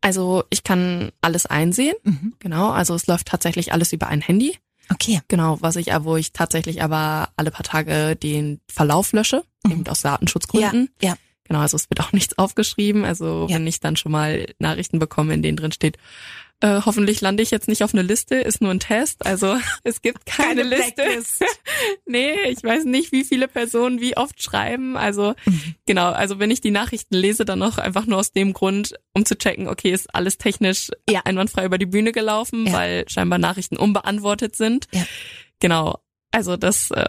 Also 0.00 0.44
ich 0.50 0.62
kann 0.64 1.10
alles 1.20 1.46
einsehen, 1.46 1.94
Mhm. 2.04 2.34
genau. 2.38 2.70
Also 2.70 2.94
es 2.94 3.06
läuft 3.06 3.26
tatsächlich 3.28 3.72
alles 3.72 3.92
über 3.92 4.06
ein 4.08 4.20
Handy, 4.20 4.56
Okay. 4.90 5.20
genau. 5.28 5.58
Was 5.60 5.76
ich, 5.76 5.86
wo 6.00 6.16
ich 6.16 6.32
tatsächlich 6.32 6.82
aber 6.82 7.30
alle 7.36 7.50
paar 7.50 7.64
Tage 7.64 8.14
den 8.16 8.60
Verlauf 8.68 9.12
lösche, 9.12 9.44
Mhm. 9.64 9.70
eben 9.72 9.86
aus 9.88 10.02
Datenschutzgründen. 10.02 10.90
Ja, 11.00 11.10
ja. 11.10 11.16
Genau, 11.48 11.60
also 11.60 11.76
es 11.76 11.90
wird 11.90 12.00
auch 12.00 12.12
nichts 12.12 12.38
aufgeschrieben. 12.38 13.04
Also 13.04 13.46
Ja. 13.48 13.56
wenn 13.56 13.66
ich 13.66 13.80
dann 13.80 13.96
schon 13.96 14.12
mal 14.12 14.46
Nachrichten 14.58 14.98
bekomme, 14.98 15.34
in 15.34 15.42
denen 15.42 15.56
drin 15.56 15.72
steht, 15.72 15.96
äh, 16.60 16.80
hoffentlich 16.86 17.20
lande 17.20 17.42
ich 17.42 17.50
jetzt 17.50 17.66
nicht 17.66 17.82
auf 17.82 17.92
eine 17.92 18.02
Liste, 18.02 18.36
ist 18.36 18.60
nur 18.60 18.70
ein 18.70 18.78
Test. 18.78 19.26
Also 19.26 19.56
es 19.84 20.00
gibt 20.00 20.26
keine, 20.26 20.62
Keine 20.62 20.76
Liste. 20.76 21.02
Nee, 22.06 22.34
ich 22.50 22.62
weiß 22.62 22.84
nicht, 22.84 23.10
wie 23.10 23.24
viele 23.24 23.48
Personen 23.48 24.00
wie 24.00 24.16
oft 24.16 24.40
schreiben. 24.42 24.96
Also 24.96 25.34
Mhm. 25.46 25.74
genau, 25.86 26.10
also 26.12 26.38
wenn 26.38 26.50
ich 26.52 26.60
die 26.60 26.70
Nachrichten 26.70 27.16
lese, 27.16 27.44
dann 27.44 27.58
noch 27.58 27.78
einfach 27.78 28.06
nur 28.06 28.18
aus 28.18 28.30
dem 28.32 28.52
Grund, 28.52 28.94
um 29.14 29.24
zu 29.24 29.36
checken, 29.36 29.66
okay, 29.66 29.90
ist 29.90 30.14
alles 30.14 30.38
technisch 30.38 30.90
Ja. 31.10 31.22
einwandfrei 31.24 31.64
über 31.64 31.78
die 31.78 31.86
Bühne 31.86 32.12
gelaufen, 32.12 32.66
Ja. 32.66 32.72
weil 32.74 33.04
scheinbar 33.08 33.38
Nachrichten 33.40 33.76
unbeantwortet 33.76 34.54
sind. 34.54 34.86
Ja. 34.92 35.04
Genau. 35.58 35.98
Also 36.30 36.56
das 36.56 36.90
äh, 36.92 37.06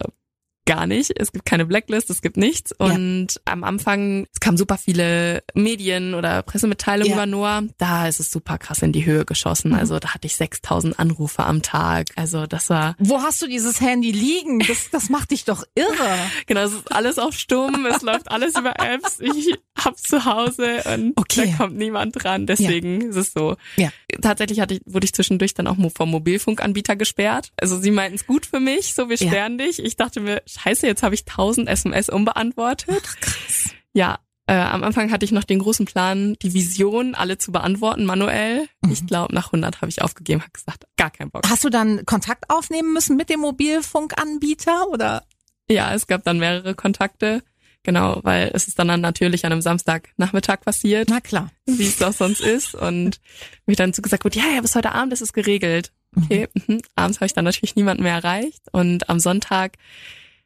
gar 0.65 0.87
nicht. 0.87 1.11
Es 1.15 1.31
gibt 1.31 1.45
keine 1.45 1.65
Blacklist, 1.65 2.09
es 2.09 2.21
gibt 2.21 2.37
nichts. 2.37 2.73
Ja. 2.79 2.85
Und 2.87 3.41
am 3.45 3.63
Anfang, 3.63 4.27
es 4.33 4.39
kamen 4.39 4.57
super 4.57 4.77
viele 4.77 5.43
Medien 5.53 6.13
oder 6.13 6.41
Pressemitteilungen 6.43 7.09
Ja. 7.09 7.15
über 7.15 7.25
Noah. 7.25 7.63
Da 7.77 8.07
ist 8.07 8.19
es 8.19 8.31
super 8.31 8.57
krass 8.57 8.81
in 8.81 8.91
die 8.91 9.05
Höhe 9.05 9.25
geschossen. 9.25 9.71
Mhm. 9.71 9.77
Also 9.77 9.99
da 9.99 10.13
hatte 10.13 10.27
ich 10.27 10.35
6000 10.35 10.99
Anrufe 10.99 11.43
am 11.43 11.61
Tag. 11.61 12.07
Also 12.15 12.47
das 12.47 12.69
war, 12.69 12.95
Wo 12.99 13.21
hast 13.21 13.41
du 13.41 13.47
dieses 13.47 13.81
Handy 13.81 14.11
liegen? 14.11 14.59
Das, 14.59 14.89
das 14.91 15.09
macht 15.09 15.31
dich 15.31 15.45
doch 15.45 15.63
irre. 15.75 16.17
genau, 16.47 16.61
es 16.61 16.73
ist 16.73 16.91
alles 16.91 17.19
auf 17.19 17.33
stumm, 17.37 17.85
es 17.85 18.01
läuft 18.03 18.31
alles 18.31 18.57
über 18.57 18.73
Apps. 18.79 19.19
Ich 19.19 19.53
hab's 19.77 20.03
zu 20.03 20.23
Hause 20.25 20.83
und 20.93 21.13
Okay. 21.15 21.51
da 21.51 21.57
kommt 21.63 21.77
niemand 21.77 22.23
dran. 22.23 22.45
Deswegen 22.47 23.01
ist 23.01 23.15
es 23.15 23.33
so. 23.33 23.55
Ja. 23.75 23.89
Tatsächlich 24.21 24.59
hatte 24.59 24.75
ich, 24.75 24.81
wurde 24.85 25.05
ich 25.05 25.13
zwischendurch 25.13 25.53
dann 25.53 25.67
auch 25.67 25.75
vom 25.95 26.11
Mobilfunkanbieter 26.11 26.95
gesperrt. 26.95 27.49
Also 27.59 27.79
sie 27.79 27.91
meinten 27.91 28.15
es 28.15 28.25
gut 28.27 28.45
für 28.45 28.59
mich, 28.59 28.93
so 28.93 29.09
wir 29.09 29.17
Ja. 29.17 29.27
sperren 29.27 29.57
dich. 29.57 29.79
Ich 29.83 29.95
dachte 29.95 30.19
mir, 30.19 30.41
scheiße, 30.53 30.87
jetzt 30.87 31.03
habe 31.03 31.15
ich 31.15 31.21
1000 31.21 31.67
SMS 31.67 32.09
unbeantwortet. 32.09 33.03
Krass. 33.03 33.71
Ja, 33.93 34.19
äh, 34.45 34.55
am 34.55 34.83
Anfang 34.83 35.11
hatte 35.11 35.23
ich 35.23 35.31
noch 35.31 35.45
den 35.45 35.59
großen 35.59 35.85
Plan, 35.85 36.35
die 36.41 36.53
Vision 36.53 37.15
alle 37.15 37.37
zu 37.37 37.51
beantworten 37.51 38.03
manuell. 38.03 38.67
Mhm. 38.81 38.91
Ich 38.91 39.05
glaube, 39.05 39.33
nach 39.33 39.47
100 39.47 39.81
habe 39.81 39.89
ich 39.89 40.01
aufgegeben, 40.01 40.41
habe 40.41 40.51
gesagt, 40.51 40.85
gar 40.97 41.11
keinen 41.11 41.31
Bock. 41.31 41.43
Hast 41.49 41.63
du 41.63 41.69
dann 41.69 42.05
Kontakt 42.05 42.49
aufnehmen 42.49 42.91
müssen 42.91 43.15
mit 43.15 43.29
dem 43.29 43.39
Mobilfunkanbieter 43.39 44.89
oder? 44.89 45.23
Ja, 45.69 45.93
es 45.93 46.07
gab 46.07 46.23
dann 46.25 46.39
mehrere 46.39 46.75
Kontakte. 46.75 47.41
Genau, 47.83 48.21
weil 48.23 48.49
es 48.53 48.67
ist 48.67 48.79
dann, 48.79 48.87
dann 48.87 49.01
natürlich 49.01 49.45
an 49.45 49.51
einem 49.51 49.61
Samstagnachmittag 49.61 50.61
passiert, 50.61 51.09
Na 51.09 51.19
klar. 51.19 51.51
wie 51.65 51.85
es 51.85 52.01
auch 52.01 52.13
sonst 52.13 52.39
ist. 52.39 52.75
Und 52.75 53.19
mir 53.65 53.75
dann 53.75 53.91
so 53.91 54.01
gesagt 54.01 54.23
wurde, 54.23 54.39
ja, 54.39 54.45
ja, 54.55 54.61
bis 54.61 54.75
heute 54.75 54.93
Abend 54.93 55.11
ist 55.11 55.21
es 55.21 55.33
geregelt. 55.33 55.91
Okay, 56.15 56.47
mhm. 56.67 56.81
abends 56.95 57.17
habe 57.17 57.25
ich 57.25 57.33
dann 57.33 57.45
natürlich 57.45 57.75
niemanden 57.75 58.03
mehr 58.03 58.15
erreicht. 58.15 58.63
Und 58.71 59.09
am 59.09 59.19
Sonntag 59.19 59.77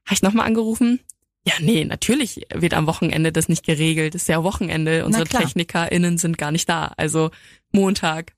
habe 0.07 0.15
ich 0.15 0.23
nochmal 0.23 0.47
angerufen. 0.47 0.99
Ja, 1.45 1.53
nee, 1.59 1.85
natürlich 1.85 2.41
wird 2.53 2.73
am 2.73 2.87
Wochenende 2.87 3.31
das 3.31 3.47
nicht 3.47 3.65
geregelt. 3.65 4.15
Es 4.15 4.23
ist 4.23 4.27
ja 4.27 4.43
Wochenende. 4.43 5.05
Unsere. 5.05 5.25
TechnikerInnen 5.25 6.17
sind 6.17 6.37
gar 6.37 6.51
nicht 6.51 6.67
da. 6.67 6.93
Also 6.97 7.29
Montag 7.71 8.33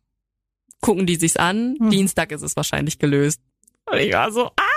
gucken 0.82 1.06
die 1.06 1.16
sich's 1.16 1.38
an. 1.38 1.76
Hm. 1.80 1.90
Dienstag 1.90 2.32
ist 2.32 2.42
es 2.42 2.56
wahrscheinlich 2.56 3.00
gelöst. 3.00 3.42
Und 3.86 3.98
ich 3.98 4.14
war 4.14 4.32
so, 4.32 4.48
ah! 4.56 4.69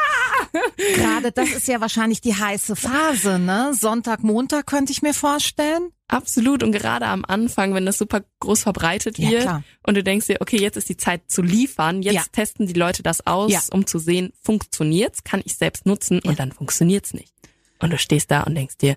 Gerade 0.94 1.32
das 1.32 1.50
ist 1.50 1.68
ja 1.68 1.80
wahrscheinlich 1.80 2.20
die 2.20 2.34
heiße 2.34 2.76
Phase, 2.76 3.38
ne? 3.38 3.72
Sonntag, 3.78 4.22
Montag 4.22 4.66
könnte 4.66 4.92
ich 4.92 5.02
mir 5.02 5.14
vorstellen. 5.14 5.90
Absolut. 6.08 6.62
Und 6.62 6.72
gerade 6.72 7.06
am 7.06 7.24
Anfang, 7.24 7.72
wenn 7.74 7.86
das 7.86 7.96
super 7.98 8.22
groß 8.40 8.62
verbreitet 8.62 9.18
Ja, 9.18 9.30
wird 9.30 9.42
klar. 9.42 9.64
und 9.86 9.94
du 9.96 10.02
denkst 10.02 10.26
dir, 10.26 10.40
okay, 10.40 10.58
jetzt 10.60 10.76
ist 10.76 10.88
die 10.88 10.96
Zeit 10.98 11.22
zu 11.30 11.40
liefern, 11.42 12.02
jetzt 12.02 12.14
Ja. 12.14 12.22
testen 12.32 12.66
die 12.66 12.74
Leute 12.74 13.02
das 13.02 13.26
aus, 13.26 13.50
Ja. 13.50 13.60
um 13.72 13.86
zu 13.86 13.98
sehen, 13.98 14.32
funktioniert's, 14.42 15.24
kann 15.24 15.40
ich 15.44 15.56
selbst 15.56 15.86
nutzen 15.86 16.20
Ja. 16.22 16.30
und 16.30 16.38
dann 16.38 16.52
funktioniert's 16.52 17.14
nicht. 17.14 17.32
Und 17.78 17.90
du 17.90 17.98
stehst 17.98 18.30
da 18.30 18.42
und 18.42 18.54
denkst 18.54 18.76
dir, 18.76 18.96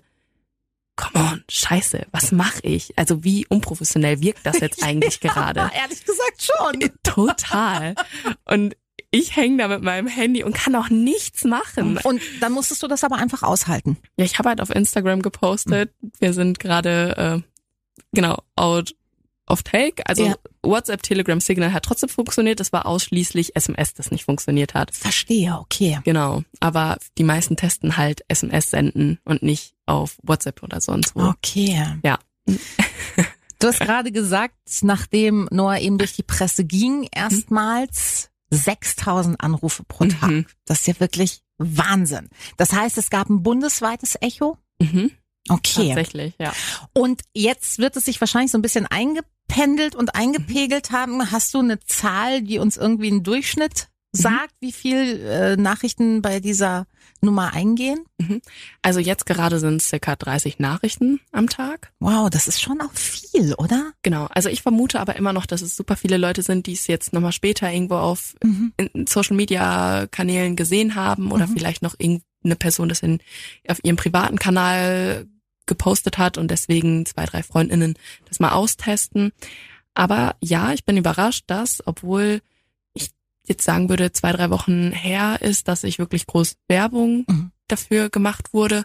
come 0.96 1.24
on, 1.24 1.44
scheiße, 1.50 2.06
was 2.10 2.32
mache 2.32 2.60
ich? 2.62 2.98
Also 2.98 3.24
wie 3.24 3.46
unprofessionell 3.48 4.20
wirkt 4.20 4.44
das 4.44 4.60
jetzt 4.60 4.82
eigentlich 4.82 5.20
gerade? 5.20 5.70
ehrlich 5.74 6.04
gesagt 6.04 6.42
schon. 6.42 6.90
Total. 7.02 7.94
Und 8.44 8.76
ich 9.18 9.36
hänge 9.36 9.58
da 9.58 9.68
mit 9.68 9.82
meinem 9.82 10.06
Handy 10.06 10.44
und 10.44 10.54
kann 10.54 10.74
auch 10.74 10.88
nichts 10.90 11.44
machen. 11.44 11.98
Und 11.98 12.20
dann 12.40 12.52
musstest 12.52 12.82
du 12.82 12.88
das 12.88 13.04
aber 13.04 13.16
einfach 13.16 13.42
aushalten. 13.42 13.96
Ja, 14.16 14.24
ich 14.24 14.38
habe 14.38 14.48
halt 14.50 14.60
auf 14.60 14.70
Instagram 14.70 15.22
gepostet, 15.22 15.92
wir 16.18 16.32
sind 16.32 16.58
gerade 16.60 17.42
äh, 17.42 18.02
genau 18.12 18.38
out 18.56 18.94
of 19.48 19.62
take. 19.62 20.02
Also 20.06 20.26
Ja. 20.26 20.34
WhatsApp, 20.62 21.02
Telegram, 21.02 21.38
Signal 21.38 21.72
hat 21.72 21.84
trotzdem 21.84 22.08
funktioniert. 22.08 22.58
Es 22.60 22.72
war 22.72 22.86
ausschließlich 22.86 23.54
SMS, 23.54 23.94
das 23.94 24.10
nicht 24.10 24.24
funktioniert 24.24 24.74
hat. 24.74 24.94
Verstehe, 24.94 25.56
okay. 25.60 26.00
Genau. 26.04 26.42
Aber 26.60 26.98
die 27.18 27.24
meisten 27.24 27.56
testen 27.56 27.96
halt 27.96 28.22
SMS 28.28 28.70
senden 28.70 29.20
und 29.24 29.42
nicht 29.42 29.74
auf 29.86 30.16
WhatsApp 30.22 30.62
oder 30.64 30.80
sonst 30.80 31.14
wo. 31.14 31.22
Okay. 31.22 31.80
Ja. 32.02 32.18
Du 33.58 33.68
hast 33.68 33.80
gerade 33.80 34.12
gesagt, 34.12 34.54
nachdem 34.82 35.48
Noah 35.50 35.78
eben 35.78 35.98
durch 35.98 36.12
die 36.14 36.22
Presse 36.22 36.64
ging, 36.64 37.08
erstmals 37.14 38.30
6000 38.50 39.40
Anrufe 39.40 39.84
pro 39.84 40.06
Tag. 40.06 40.30
Mhm. 40.30 40.46
Das 40.64 40.80
ist 40.80 40.86
ja 40.86 41.00
wirklich 41.00 41.40
Wahnsinn. 41.58 42.28
Das 42.56 42.72
heißt, 42.72 42.98
es 42.98 43.10
gab 43.10 43.28
ein 43.28 43.42
bundesweites 43.42 44.16
Echo? 44.20 44.58
Mhm. 44.80 45.10
Okay. 45.48 45.88
Tatsächlich, 45.88 46.34
ja. 46.38 46.52
Und 46.92 47.22
jetzt 47.32 47.78
wird 47.78 47.96
es 47.96 48.04
sich 48.04 48.20
wahrscheinlich 48.20 48.50
so 48.50 48.58
ein 48.58 48.62
bisschen 48.62 48.86
eingependelt 48.86 49.94
und 49.94 50.14
eingepegelt 50.14 50.90
haben. 50.90 51.30
Hast 51.30 51.54
du 51.54 51.60
eine 51.60 51.78
Zahl, 51.80 52.42
die 52.42 52.58
uns 52.58 52.76
irgendwie 52.76 53.08
einen 53.08 53.22
Durchschnitt 53.22 53.88
sagt, 54.16 54.54
wie 54.60 54.72
viel 54.72 55.20
äh, 55.24 55.56
Nachrichten 55.56 56.22
bei 56.22 56.40
dieser 56.40 56.86
Nummer 57.20 57.52
eingehen? 57.52 58.04
Also 58.82 59.00
jetzt 59.00 59.26
gerade 59.26 59.58
sind 59.60 59.80
es 59.80 59.88
circa 59.88 60.16
30 60.16 60.58
Nachrichten 60.58 61.20
am 61.32 61.48
Tag. 61.48 61.92
Wow, 62.00 62.28
das 62.30 62.48
ist 62.48 62.60
schon 62.60 62.80
auch 62.80 62.92
viel, 62.92 63.54
oder? 63.54 63.92
Genau. 64.02 64.26
Also 64.30 64.48
ich 64.48 64.62
vermute 64.62 65.00
aber 65.00 65.16
immer 65.16 65.32
noch, 65.32 65.46
dass 65.46 65.62
es 65.62 65.76
super 65.76 65.96
viele 65.96 66.16
Leute 66.16 66.42
sind, 66.42 66.66
die 66.66 66.72
es 66.74 66.86
jetzt 66.86 67.12
nochmal 67.12 67.32
später 67.32 67.70
irgendwo 67.72 67.96
auf 67.96 68.34
Mhm. 68.42 68.72
Social 69.08 69.36
Media 69.36 70.06
Kanälen 70.10 70.56
gesehen 70.56 70.94
haben 70.94 71.32
oder 71.32 71.46
Mhm. 71.46 71.52
vielleicht 71.54 71.82
noch 71.82 71.94
irgendeine 71.98 72.56
Person 72.58 72.88
das 72.88 73.00
in, 73.00 73.20
auf 73.68 73.78
ihrem 73.82 73.96
privaten 73.96 74.38
Kanal 74.38 75.26
gepostet 75.66 76.18
hat 76.18 76.38
und 76.38 76.50
deswegen 76.50 77.06
zwei, 77.06 77.24
drei 77.26 77.42
Freundinnen 77.42 77.94
das 78.28 78.38
mal 78.40 78.50
austesten. 78.52 79.32
Aber 79.94 80.36
ja, 80.42 80.72
ich 80.72 80.84
bin 80.84 80.96
überrascht, 80.96 81.44
dass, 81.48 81.82
obwohl 81.86 82.40
jetzt 83.48 83.64
sagen 83.64 83.88
würde, 83.88 84.12
zwei, 84.12 84.32
drei 84.32 84.50
Wochen 84.50 84.92
her 84.92 85.38
ist, 85.40 85.68
dass 85.68 85.84
ich 85.84 85.98
wirklich 85.98 86.26
groß 86.26 86.56
Werbung 86.68 87.24
Mhm. 87.28 87.50
dafür 87.68 88.10
gemacht 88.10 88.52
wurde, 88.52 88.84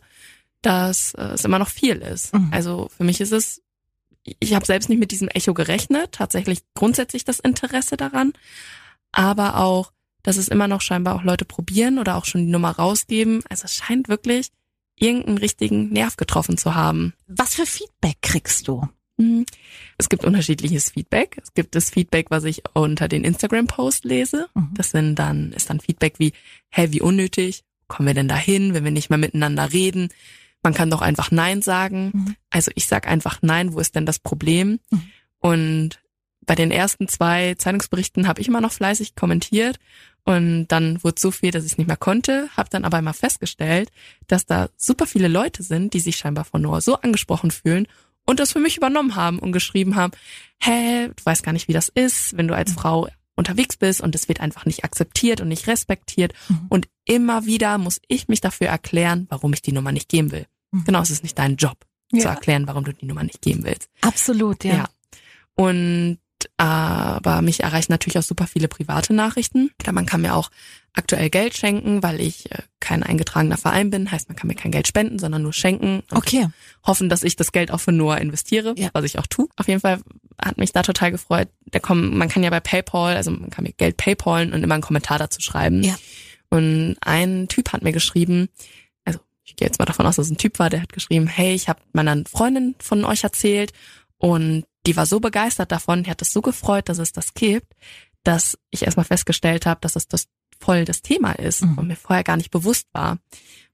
dass 0.62 1.14
äh, 1.16 1.22
es 1.34 1.46
immer 1.46 1.60
noch 1.60 1.70
viel 1.70 1.98
ist. 1.98 2.34
Mhm. 2.34 2.50
Also 2.52 2.90
für 2.96 3.04
mich 3.04 3.20
ist 3.22 3.32
es, 3.32 3.62
ich 4.40 4.54
habe 4.54 4.66
selbst 4.66 4.90
nicht 4.90 5.00
mit 5.00 5.12
diesem 5.12 5.28
Echo 5.30 5.54
gerechnet, 5.54 6.12
tatsächlich 6.14 6.60
grundsätzlich 6.76 7.24
das 7.26 7.40
Interesse 7.40 7.98
daran, 7.98 8.34
aber 9.12 9.58
auch, 9.58 9.92
dass 10.24 10.38
es 10.38 10.48
immer 10.48 10.68
noch 10.68 10.82
scheinbar 10.82 11.16
auch 11.16 11.24
Leute 11.24 11.46
probieren 11.46 11.98
oder 11.98 12.16
auch 12.16 12.26
schon 12.26 12.46
die 12.46 12.52
Nummer 12.52 12.72
rausgeben. 12.72 13.42
Also 13.50 13.66
es 13.66 13.76
scheint 13.76 14.08
wirklich 14.08 14.50
irgendeinen 14.96 15.40
richtigen 15.40 15.90
Nerv 15.90 16.16
getroffen 16.16 16.60
zu 16.60 16.76
haben. 16.76 17.14
Was 17.28 17.56
für 17.56 17.66
Feedback 17.66 18.18
kriegst 18.22 18.68
du? 18.68 18.88
Mhm. 19.22 19.46
Es 19.98 20.10
gibt 20.10 20.26
unterschiedliches 20.26 20.92
Feedback. 20.92 21.38
Es 21.42 21.54
gibt 21.54 21.76
das 21.76 21.90
Feedback, 21.90 22.28
was 22.30 22.44
ich 22.44 22.64
unter 22.74 23.08
den 23.08 23.24
Instagram-Post 23.24 24.06
lese. 24.06 24.48
Mhm. 24.54 24.70
Das 24.74 24.92
sind 24.92 25.16
dann, 25.16 25.52
ist 25.54 25.70
dann 25.70 25.80
Feedback 25.80 26.16
wie, 26.18 26.34
hä, 26.70 26.88
wie 26.92 27.02
unnötig? 27.02 27.64
Kommen 27.88 28.08
wir 28.08 28.14
denn 28.14 28.28
da 28.28 28.38
hin, 28.38 28.74
wenn 28.74 28.84
wir 28.84 28.92
nicht 28.92 29.10
mehr 29.10 29.20
miteinander 29.20 29.72
reden? 29.72 30.10
Man 30.64 30.74
kann 30.74 30.90
doch 30.90 31.02
einfach 31.02 31.32
Nein 31.32 31.62
sagen. 31.62 32.12
Mhm. 32.14 32.36
Also 32.50 32.72
ich 32.76 32.88
sag 32.88 33.08
einfach 33.08 33.40
Nein, 33.42 33.74
wo 33.74 33.80
ist 33.80 33.96
denn 33.96 34.06
das 34.06 34.20
Problem? 34.20 34.80
Mhm. 34.90 35.02
Und 35.40 36.00
bei 36.46 36.56
den 36.56 36.72
ersten 36.72 37.08
zwei 37.08 37.56
Zeitungsberichten 37.56 38.28
habe 38.28 38.42
ich 38.42 38.48
immer 38.48 38.62
noch 38.62 38.72
fleißig 38.72 39.16
kommentiert 39.16 39.80
und 40.24 40.68
dann 40.68 41.04
wurde 41.04 41.20
so 41.20 41.32
viel, 41.32 41.52
dass 41.52 41.66
ich 41.66 41.74
es 41.74 41.78
nicht 41.78 41.88
mehr 41.88 41.98
konnte, 41.98 42.50
habe 42.56 42.70
dann 42.70 42.86
aber 42.86 43.00
immer 43.00 43.14
festgestellt, 43.14 43.92
dass 44.28 44.46
da 44.46 44.70
super 44.78 45.08
viele 45.08 45.28
Leute 45.28 45.64
sind, 45.64 45.94
die 45.94 46.00
sich 46.00 46.18
scheinbar 46.18 46.46
von 46.46 46.62
Noah 46.62 46.82
so 46.82 46.96
angesprochen 46.96 47.52
fühlen 47.52 47.88
und 48.32 48.40
das 48.40 48.52
für 48.54 48.60
mich 48.60 48.78
übernommen 48.78 49.16
haben 49.16 49.38
und 49.40 49.52
geschrieben 49.52 49.96
haben, 49.96 50.14
hä, 50.60 51.08
du 51.10 51.26
weißt 51.26 51.44
gar 51.44 51.52
nicht, 51.54 51.68
wie 51.68 51.74
das 51.74 51.90
ist, 51.90 52.36
wenn 52.38 52.48
du 52.48 52.56
als 52.56 52.74
Frau 52.74 53.08
unterwegs 53.36 53.78
bist 53.78 54.02
und 54.02 54.16
es 54.16 54.28
wird 54.28 54.40
einfach 54.42 54.66
nicht 54.66 54.84
akzeptiert 54.84 55.42
und 55.42 55.48
nicht 55.48 55.68
respektiert 55.68 56.34
Mhm. 56.50 56.66
und 56.70 56.88
immer 57.06 57.46
wieder 57.46 57.78
muss 57.78 58.00
ich 58.08 58.28
mich 58.28 58.42
dafür 58.42 58.68
erklären, 58.68 59.28
warum 59.30 59.54
ich 59.54 59.62
die 59.62 59.72
Nummer 59.72 59.92
nicht 59.92 60.10
geben 60.10 60.32
will. 60.32 60.46
Mhm. 60.72 60.84
Genau, 60.86 61.02
es 61.02 61.10
ist 61.12 61.24
nicht 61.24 61.38
dein 61.38 61.56
Job, 61.58 61.78
zu 62.12 62.18
Ja. 62.18 62.32
erklären, 62.32 62.68
warum 62.68 62.84
du 62.84 62.94
die 62.94 63.06
Nummer 63.06 63.24
nicht 63.24 63.42
geben 63.42 63.64
willst. 63.64 63.90
Absolut, 64.02 64.64
ja. 64.64 64.74
Ja. 64.76 64.90
Und 65.56 66.20
aber 66.58 67.42
mich 67.42 67.62
erreichen 67.64 67.92
natürlich 67.92 68.18
auch 68.18 68.24
super 68.24 68.48
viele 68.48 68.68
private 68.68 69.14
Nachrichten. 69.14 69.72
Klar, 69.80 69.94
man 69.94 70.06
kann 70.06 70.22
mir 70.22 70.36
auch 70.36 70.50
aktuell 70.94 71.30
Geld 71.30 71.56
schenken, 71.56 72.04
weil 72.04 72.20
ich 72.20 72.52
äh, 72.52 72.60
kein 72.80 73.04
eingetragener 73.04 73.58
Verein 73.58 73.90
bin. 73.90 74.12
Heißt, 74.12 74.28
man 74.30 74.36
kann 74.36 74.48
mir 74.48 74.56
kein 74.56 74.72
Geld 74.72 74.88
spenden, 74.88 75.20
sondern 75.20 75.42
nur 75.44 75.54
schenken. 75.54 76.04
Okay. 76.12 76.48
hoffen, 76.86 77.10
dass 77.10 77.24
ich 77.24 77.36
das 77.36 77.52
Geld 77.52 77.72
auch 77.72 77.80
für 77.80 77.92
Noah 77.92 78.18
investiere, 78.18 78.74
Ja. 78.78 78.90
was 78.94 79.06
ich 79.06 79.18
auch 79.20 79.28
tue. 79.28 79.48
Auf 79.56 79.68
jeden 79.68 79.80
Fall 79.80 80.02
hat 80.44 80.58
mich 80.58 80.72
da 80.74 80.82
total 80.82 81.12
gefreut. 81.12 81.48
Da 81.68 81.80
kommen, 81.80 82.18
man 82.18 82.28
kann 82.30 82.44
ja 82.44 82.50
bei 82.50 82.60
PayPal, 82.60 83.16
also 83.16 83.32
man 83.32 83.50
kann 83.50 83.64
mir 83.64 83.74
Geld 83.74 83.98
PayPalen 83.98 84.54
und 84.54 84.64
immer 84.64 84.74
einen 84.74 84.84
Kommentar 84.84 85.20
dazu 85.20 85.40
schreiben. 85.42 85.84
Ja. 85.84 85.96
Und 86.50 86.98
ein 87.02 87.48
Typ 87.48 87.72
hat 87.72 87.84
mir 87.84 87.94
geschrieben, 87.94 88.50
also 89.06 89.20
ich 89.46 89.56
gehe 89.56 89.68
jetzt 89.68 89.80
mal 89.80 89.86
davon 89.86 90.06
aus, 90.06 90.18
dass 90.18 90.26
es 90.26 90.32
ein 90.32 90.38
Typ 90.38 90.60
war, 90.60 90.70
der 90.70 90.82
hat 90.82 90.92
geschrieben, 90.92 91.28
hey, 91.28 91.54
ich 91.54 91.70
habe 91.70 91.80
meiner 91.94 92.24
Freundin 92.30 92.76
von 92.80 93.06
euch 93.06 93.24
erzählt 93.24 93.72
und 94.18 94.66
die 94.88 94.96
war 94.96 95.06
so 95.06 95.20
begeistert 95.20 95.72
davon, 95.72 96.04
die 96.04 96.10
hat 96.10 96.22
es 96.22 96.34
so 96.34 96.42
gefreut, 96.42 96.90
dass 96.90 96.98
es 96.98 97.12
das 97.12 97.34
gibt, 97.34 97.74
dass 98.24 98.58
ich 98.70 98.84
erstmal 98.84 99.06
festgestellt 99.06 99.66
habe, 99.66 99.82
dass 99.82 99.96
es 99.96 100.08
das 100.08 100.28
voll 100.60 100.86
das 100.86 101.02
Thema 101.02 101.32
ist 101.34 101.62
Mhm. 101.64 101.78
und 101.78 101.88
mir 101.88 101.96
vorher 101.96 102.24
gar 102.24 102.38
nicht 102.38 102.52
bewusst 102.52 102.88
war. 102.94 103.18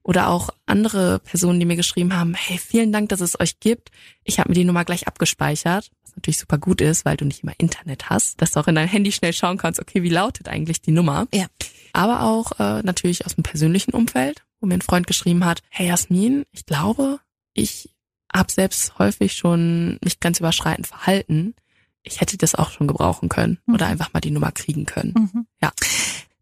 Oder 0.02 0.28
auch 0.30 0.48
andere 0.64 1.18
Personen, 1.18 1.60
die 1.60 1.66
mir 1.66 1.76
geschrieben 1.76 2.16
haben, 2.16 2.32
hey, 2.32 2.56
vielen 2.56 2.92
Dank, 2.92 3.10
dass 3.10 3.20
es 3.20 3.38
euch 3.38 3.60
gibt. 3.60 3.90
Ich 4.24 4.38
habe 4.38 4.48
mir 4.48 4.54
die 4.54 4.64
Nummer 4.64 4.86
gleich 4.86 5.06
abgespeichert, 5.06 5.90
was 6.02 6.16
natürlich 6.16 6.38
super 6.38 6.56
gut 6.56 6.80
ist, 6.80 7.04
weil 7.04 7.18
du 7.18 7.26
nicht 7.26 7.42
immer 7.42 7.52
Internet 7.58 8.08
hast, 8.08 8.40
dass 8.40 8.52
du 8.52 8.60
auch 8.60 8.68
in 8.68 8.74
dein 8.74 8.88
Handy 8.88 9.12
schnell 9.12 9.34
schauen 9.34 9.58
kannst, 9.58 9.80
okay, 9.80 10.02
wie 10.02 10.08
lautet 10.08 10.48
eigentlich 10.48 10.80
die 10.80 10.92
Nummer. 10.92 11.26
Ja. 11.34 11.46
Aber 11.92 12.22
auch 12.22 12.52
äh, 12.58 12.82
natürlich 12.82 13.26
aus 13.26 13.34
dem 13.34 13.44
persönlichen 13.44 13.90
Umfeld, 13.92 14.44
wo 14.60 14.66
mir 14.66 14.74
ein 14.74 14.82
Freund 14.82 15.06
geschrieben 15.06 15.44
hat, 15.44 15.60
hey 15.68 15.88
Jasmin, 15.88 16.44
ich 16.52 16.64
glaube, 16.64 17.20
ich 17.52 17.90
habe 18.38 18.50
selbst 18.52 18.98
häufig 18.98 19.34
schon 19.34 19.98
mich 20.02 20.20
grenzüberschreitend 20.20 20.86
verhalten. 20.86 21.54
Ich 22.02 22.20
hätte 22.20 22.38
das 22.38 22.54
auch 22.54 22.70
schon 22.70 22.86
gebrauchen 22.86 23.28
können 23.28 23.58
oder 23.66 23.86
Mhm. 23.86 23.92
einfach 23.92 24.12
mal 24.12 24.20
die 24.20 24.30
Nummer 24.30 24.52
kriegen 24.52 24.86
können. 24.86 25.14
Mhm. 25.32 25.46
Ja. 25.62 25.72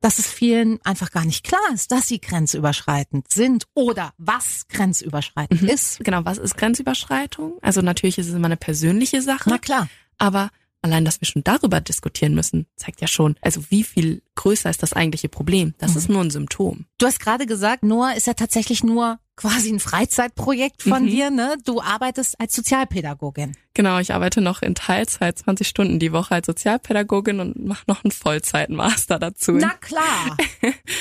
Dass 0.03 0.19
es 0.19 0.27
vielen 0.29 0.81
einfach 0.85 1.11
gar 1.11 1.25
nicht 1.25 1.43
klar 1.45 1.61
ist, 1.75 1.91
dass 1.91 2.07
sie 2.07 2.21
grenzüberschreitend 2.21 3.33
sind 3.33 3.65
oder 3.75 4.13
was 4.19 4.69
grenzüberschreitend 4.69 5.63
Mhm. 5.63 5.69
ist. 5.69 5.99
Genau, 6.05 6.25
was 6.25 6.39
ist 6.39 6.57
Grenzüberschreitung? 6.57 7.55
Also 7.63 7.81
natürlich 7.83 8.19
ist 8.19 8.29
es 8.29 8.35
immer 8.35 8.47
eine 8.47 8.57
persönliche 8.59 9.23
Sache, 9.23 9.49
Na 9.51 9.59
klar. 9.59 9.89
aber 10.19 10.51
allein, 10.83 11.05
dass 11.05 11.21
wir 11.21 11.27
schon 11.27 11.43
darüber 11.43 11.81
diskutieren 11.81 12.35
müssen, 12.35 12.67
zeigt 12.77 13.01
ja 13.01 13.09
schon, 13.09 13.35
also 13.41 13.65
wie 13.71 13.83
viel 13.83 14.23
größer 14.37 14.71
ist 14.71 14.83
das 14.83 14.93
eigentliche 14.93 15.29
Problem? 15.29 15.75
Das 15.79 15.93
Mhm. 15.93 15.97
ist 15.97 16.09
nur 16.11 16.21
ein 16.23 16.31
Symptom. 16.31 16.85
Du 16.99 17.07
hast 17.07 17.19
gerade 17.19 17.47
gesagt, 17.47 17.83
Noah 17.83 18.15
ist 18.15 18.29
ja 18.29 18.35
tatsächlich 18.35 18.85
nur 18.85 19.19
quasi 19.37 19.71
ein 19.71 19.81
Freizeitprojekt 19.81 20.83
von 20.83 21.05
Mhm. 21.05 21.09
dir, 21.11 21.31
ne? 21.31 21.57
Du 21.65 21.81
arbeitest 21.83 22.41
als 22.41 22.55
Sozialpädagogin. 22.55 23.55
Genau, 23.75 23.99
ich 23.99 24.15
arbeite 24.15 24.41
noch 24.41 24.63
in 24.63 24.75
Teilzeit 24.75 25.39
20 25.39 25.69
Stunden 25.69 25.99
die 25.99 26.13
Woche 26.13 26.35
als 26.35 26.47
Sozialpädagogin 26.47 27.41
und 27.41 27.65
mache 27.67 27.85
noch 27.87 28.03
einen 28.05 28.11
Vollzeitmaster 28.13 29.19
dazu. 29.19 29.53
Na 29.53 29.75
klar. 29.81 30.37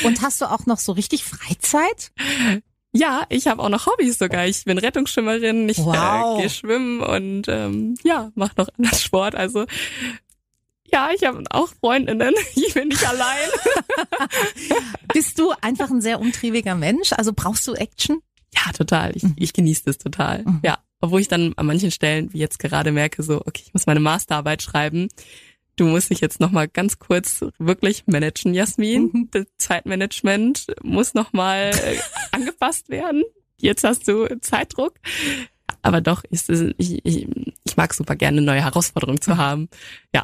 Und 0.03 0.21
hast 0.21 0.41
du 0.41 0.45
auch 0.51 0.65
noch 0.65 0.79
so 0.79 0.91
richtig 0.91 1.23
Freizeit? 1.23 2.11
Ja, 2.91 3.23
ich 3.29 3.47
habe 3.47 3.61
auch 3.61 3.69
noch 3.69 3.87
Hobbys 3.87 4.17
sogar. 4.17 4.45
Ich 4.47 4.63
bin 4.65 4.77
Rettungsschwimmerin, 4.77 5.67
ich 5.69 5.77
Wow. 5.79 6.37
äh, 6.37 6.41
gehe 6.41 6.49
schwimmen 6.49 7.01
und 7.01 7.43
ähm, 7.49 7.95
ja, 8.03 8.31
mache 8.35 8.53
noch 8.57 8.67
anderen 8.77 8.97
Sport. 8.97 9.35
Also 9.35 9.65
ja, 10.91 11.09
ich 11.15 11.23
habe 11.25 11.43
auch 11.49 11.69
Freundinnen. 11.79 12.33
Ich 12.55 12.73
bin 12.73 12.89
nicht 12.89 13.07
allein. 13.07 13.49
Bist 15.13 15.39
du 15.39 15.51
einfach 15.61 15.89
ein 15.89 16.01
sehr 16.01 16.19
umtriebiger 16.19 16.75
Mensch? 16.75 17.13
Also 17.13 17.31
brauchst 17.35 17.67
du 17.67 17.73
Action? 17.73 18.19
Ja, 18.53 18.71
total. 18.73 19.15
Ich, 19.15 19.23
Mhm. 19.23 19.35
ich 19.37 19.53
genieße 19.53 19.83
das 19.85 19.97
total. 19.97 20.43
Mhm. 20.43 20.59
Ja, 20.63 20.77
obwohl 21.01 21.21
ich 21.21 21.27
dann 21.27 21.53
an 21.57 21.65
manchen 21.65 21.91
Stellen, 21.91 22.31
wie 22.33 22.39
jetzt 22.39 22.59
gerade 22.59 22.91
merke, 22.91 23.23
so, 23.23 23.41
okay, 23.45 23.63
ich 23.65 23.73
muss 23.73 23.85
meine 23.85 23.99
Masterarbeit 23.99 24.61
schreiben, 24.61 25.09
du 25.75 25.85
musst 25.87 26.09
dich 26.09 26.21
jetzt 26.21 26.39
nochmal 26.39 26.67
ganz 26.67 26.99
kurz 26.99 27.43
wirklich 27.59 28.03
managen, 28.07 28.53
Jasmin. 28.53 29.09
Mhm. 29.11 29.27
Das 29.31 29.45
Zeitmanagement 29.57 30.67
muss 30.83 31.13
nochmal 31.13 31.71
äh, 31.73 31.97
angepasst 32.31 32.89
werden. 32.89 33.23
Jetzt 33.59 33.83
hast 33.83 34.07
du 34.07 34.27
Zeitdruck. 34.41 34.95
Aber 35.81 36.01
doch, 36.01 36.23
ist 36.25 36.49
es, 36.49 36.73
ich, 36.77 37.05
ich, 37.05 37.27
ich 37.63 37.77
mag 37.77 37.93
super 37.93 38.15
gerne 38.15 38.41
neue 38.41 38.61
Herausforderungen 38.63 39.21
zu 39.21 39.37
haben. 39.37 39.69
Ja. 40.13 40.23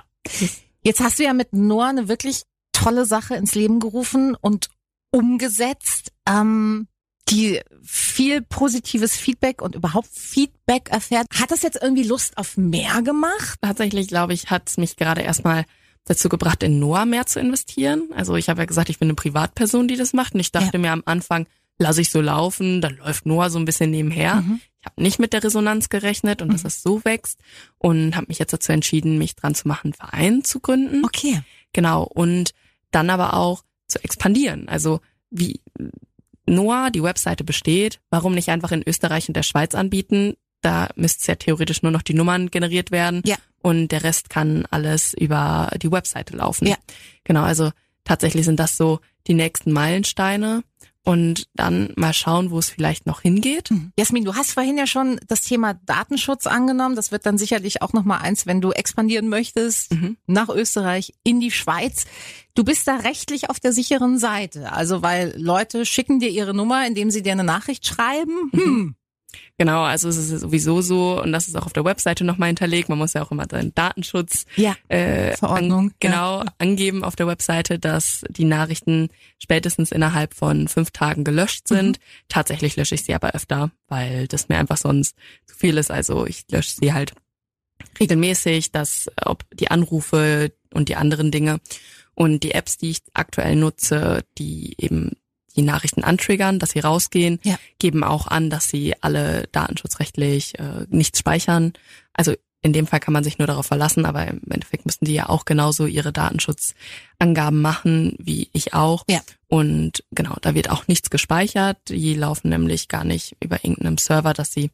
Jetzt 0.83 0.99
hast 0.99 1.19
du 1.19 1.23
ja 1.23 1.33
mit 1.33 1.53
Noah 1.53 1.87
eine 1.89 2.07
wirklich 2.07 2.43
tolle 2.73 3.05
Sache 3.05 3.35
ins 3.35 3.55
Leben 3.55 3.79
gerufen 3.79 4.35
und 4.39 4.69
umgesetzt, 5.11 6.11
ähm, 6.27 6.87
die 7.29 7.61
viel 7.83 8.41
positives 8.41 9.15
Feedback 9.15 9.61
und 9.61 9.75
überhaupt 9.75 10.09
Feedback 10.11 10.89
erfährt. 10.89 11.27
Hat 11.33 11.51
das 11.51 11.61
jetzt 11.61 11.79
irgendwie 11.81 12.03
Lust 12.03 12.37
auf 12.37 12.57
mehr 12.57 13.01
gemacht? 13.03 13.59
Tatsächlich, 13.61 14.07
glaube 14.07 14.33
ich, 14.33 14.49
hat 14.49 14.69
es 14.69 14.77
mich 14.77 14.95
gerade 14.95 15.21
erstmal 15.21 15.65
dazu 16.05 16.29
gebracht, 16.29 16.63
in 16.63 16.79
Noah 16.79 17.05
mehr 17.05 17.27
zu 17.27 17.39
investieren. 17.39 18.09
Also 18.15 18.35
ich 18.35 18.49
habe 18.49 18.61
ja 18.61 18.65
gesagt, 18.65 18.89
ich 18.89 18.97
bin 18.99 19.07
eine 19.07 19.15
Privatperson, 19.15 19.87
die 19.87 19.97
das 19.97 20.13
macht. 20.13 20.33
Und 20.33 20.39
ich 20.39 20.51
dachte 20.51 20.71
Ja. 20.73 20.79
mir 20.79 20.91
am 20.91 21.03
Anfang, 21.05 21.45
lasse 21.77 22.01
ich 22.01 22.09
so 22.09 22.21
laufen, 22.21 22.81
dann 22.81 22.97
läuft 22.97 23.25
Noah 23.25 23.49
so 23.49 23.59
ein 23.59 23.65
bisschen 23.65 23.91
nebenher. 23.91 24.35
Mhm. 24.37 24.61
Ich 24.81 24.85
habe 24.87 25.01
nicht 25.01 25.19
mit 25.19 25.33
der 25.33 25.43
Resonanz 25.43 25.89
gerechnet 25.89 26.41
und 26.41 26.51
dass 26.51 26.63
Mhm. 26.63 26.67
es 26.67 26.81
so 26.81 27.05
wächst 27.05 27.39
und 27.77 28.15
habe 28.15 28.25
mich 28.29 28.39
jetzt 28.39 28.51
dazu 28.53 28.71
entschieden, 28.71 29.17
mich 29.17 29.35
dran 29.35 29.53
zu 29.55 29.67
machen, 29.67 29.87
einen 29.87 29.93
Verein 29.93 30.43
zu 30.43 30.59
gründen. 30.59 31.05
Okay. 31.05 31.41
Genau. 31.71 32.03
Und 32.03 32.51
dann 32.89 33.09
aber 33.09 33.35
auch 33.35 33.63
zu 33.87 34.03
expandieren. 34.03 34.67
Also 34.67 34.99
wie 35.29 35.61
Noah, 36.45 36.89
die 36.89 37.03
Webseite 37.03 37.43
besteht, 37.43 37.99
warum 38.09 38.33
nicht 38.33 38.49
einfach 38.49 38.71
in 38.71 38.83
Österreich 38.85 39.27
und 39.27 39.35
der 39.35 39.43
Schweiz 39.43 39.75
anbieten? 39.75 40.35
Da 40.61 40.89
müsste 40.95 41.31
ja 41.31 41.35
theoretisch 41.35 41.81
nur 41.83 41.91
noch 41.91 42.01
die 42.01 42.13
Nummern 42.13 42.49
generiert 42.51 42.91
werden. 42.91 43.21
Ja. 43.25 43.37
Und 43.61 43.89
der 43.89 44.03
Rest 44.03 44.29
kann 44.29 44.65
alles 44.71 45.13
über 45.13 45.69
die 45.81 45.91
Webseite 45.91 46.35
laufen. 46.35 46.67
Ja. 46.67 46.75
Genau, 47.23 47.43
also 47.43 47.71
tatsächlich 48.03 48.45
sind 48.45 48.59
das 48.59 48.77
so 48.77 48.99
die 49.27 49.33
nächsten 49.35 49.71
Meilensteine. 49.71 50.63
Und 51.03 51.47
dann 51.55 51.93
mal 51.95 52.13
schauen, 52.13 52.51
wo 52.51 52.59
es 52.59 52.69
vielleicht 52.69 53.07
noch 53.07 53.21
hingeht. 53.21 53.69
Jasmin, 53.97 54.23
du 54.23 54.35
hast 54.35 54.51
vorhin 54.51 54.77
ja 54.77 54.85
schon 54.85 55.19
das 55.27 55.41
Thema 55.41 55.73
Datenschutz 55.73 56.45
angenommen. 56.45 56.95
Das 56.95 57.11
wird 57.11 57.25
dann 57.25 57.39
sicherlich 57.39 57.81
auch 57.81 57.91
noch 57.93 58.03
mal 58.05 58.17
eins, 58.19 58.45
wenn 58.45 58.61
du 58.61 58.71
expandieren 58.71 59.27
möchtest 59.27 59.91
Mhm. 59.93 60.17
nach 60.27 60.49
Österreich 60.49 61.13
in 61.23 61.39
die 61.39 61.49
Schweiz. 61.49 62.05
Du 62.53 62.63
bist 62.63 62.87
da 62.87 62.97
rechtlich 62.97 63.49
auf 63.49 63.59
der 63.59 63.73
sicheren 63.73 64.19
Seite. 64.19 64.73
Also 64.73 65.01
weil 65.01 65.33
Leute 65.37 65.85
schicken 65.87 66.19
dir 66.19 66.29
ihre 66.29 66.53
Nummer, 66.53 66.85
indem 66.85 67.09
sie 67.09 67.23
dir 67.23 67.31
eine 67.31 67.43
Nachricht 67.43 67.85
schreiben. 67.87 68.51
Hm. 68.51 68.95
Genau, 69.57 69.83
also 69.83 70.09
es 70.09 70.17
ist 70.17 70.41
sowieso 70.41 70.81
so, 70.81 71.21
und 71.21 71.31
das 71.31 71.47
ist 71.47 71.55
auch 71.55 71.65
auf 71.65 71.73
der 71.73 71.85
Webseite 71.85 72.23
nochmal 72.23 72.47
hinterlegt. 72.47 72.89
Man 72.89 72.97
muss 72.97 73.13
ja 73.13 73.21
auch 73.21 73.31
immer 73.31 73.45
seinen 73.49 73.73
Datenschutz 73.75 74.45
Ja. 74.55 74.75
äh, 74.87 75.35
Verordnung, 75.37 75.89
An, 75.89 75.95
genau, 75.99 76.43
angeben 76.57 77.03
auf 77.03 77.15
der 77.15 77.27
Webseite, 77.27 77.79
dass 77.79 78.23
die 78.29 78.45
Nachrichten 78.45 79.09
spätestens 79.39 79.91
innerhalb 79.91 80.33
von 80.33 80.67
fünf 80.67 80.91
Tagen 80.91 81.23
gelöscht 81.23 81.67
sind. 81.67 81.99
Tatsächlich 82.27 82.75
lösche 82.75 82.95
ich 82.95 83.03
sie 83.03 83.13
aber 83.13 83.31
öfter, 83.31 83.71
weil 83.87 84.27
das 84.27 84.49
mir 84.49 84.57
einfach 84.57 84.77
sonst 84.77 85.15
zu 85.45 85.55
viel 85.55 85.77
ist. 85.77 85.91
Also 85.91 86.25
ich 86.25 86.45
lösche 86.51 86.71
sie 86.71 86.93
halt 86.93 87.13
regelmäßig, 87.99 88.71
dass 88.71 89.09
ob 89.23 89.43
die 89.53 89.69
Anrufe 89.71 90.51
und 90.73 90.89
die 90.89 90.95
anderen 90.95 91.31
Dinge 91.31 91.59
und 92.13 92.43
die 92.43 92.51
Apps, 92.51 92.77
die 92.77 92.91
ich 92.91 92.99
aktuell 93.13 93.55
nutze, 93.55 94.23
die 94.37 94.75
eben 94.77 95.11
die 95.53 95.61
Nachrichten 95.61 96.03
antriggern, 96.03 96.59
dass 96.59 96.71
sie 96.71 96.79
rausgehen, 96.79 97.39
Ja. 97.43 97.57
geben 97.79 98.03
auch 98.03 98.27
an, 98.27 98.49
dass 98.49 98.69
sie 98.69 98.95
alle 99.01 99.47
datenschutzrechtlich 99.51 100.57
äh, 100.59 100.85
nichts 100.89 101.19
speichern. 101.19 101.73
Also 102.13 102.33
in 102.63 102.73
dem 102.73 102.85
Fall 102.85 102.99
kann 102.99 103.13
man 103.13 103.23
sich 103.23 103.39
nur 103.39 103.47
darauf 103.47 103.65
verlassen, 103.65 104.05
aber 104.05 104.27
im 104.27 104.39
Endeffekt 104.49 104.85
müssen 104.85 105.05
die 105.05 105.13
ja 105.15 105.29
auch 105.29 105.45
genauso 105.45 105.87
ihre 105.87 106.13
Datenschutzangaben 106.13 107.59
machen, 107.61 108.15
wie 108.19 108.49
ich 108.53 108.73
auch. 108.73 109.03
Ja. 109.09 109.21
Und 109.47 110.03
genau, 110.11 110.35
da 110.41 110.53
wird 110.53 110.69
auch 110.69 110.87
nichts 110.87 111.09
gespeichert. 111.09 111.77
Die 111.89 112.13
laufen 112.13 112.49
nämlich 112.49 112.87
gar 112.87 113.03
nicht 113.03 113.35
über 113.39 113.63
irgendeinem 113.63 113.97
Server, 113.97 114.33
dass 114.33 114.53
sie 114.53 114.69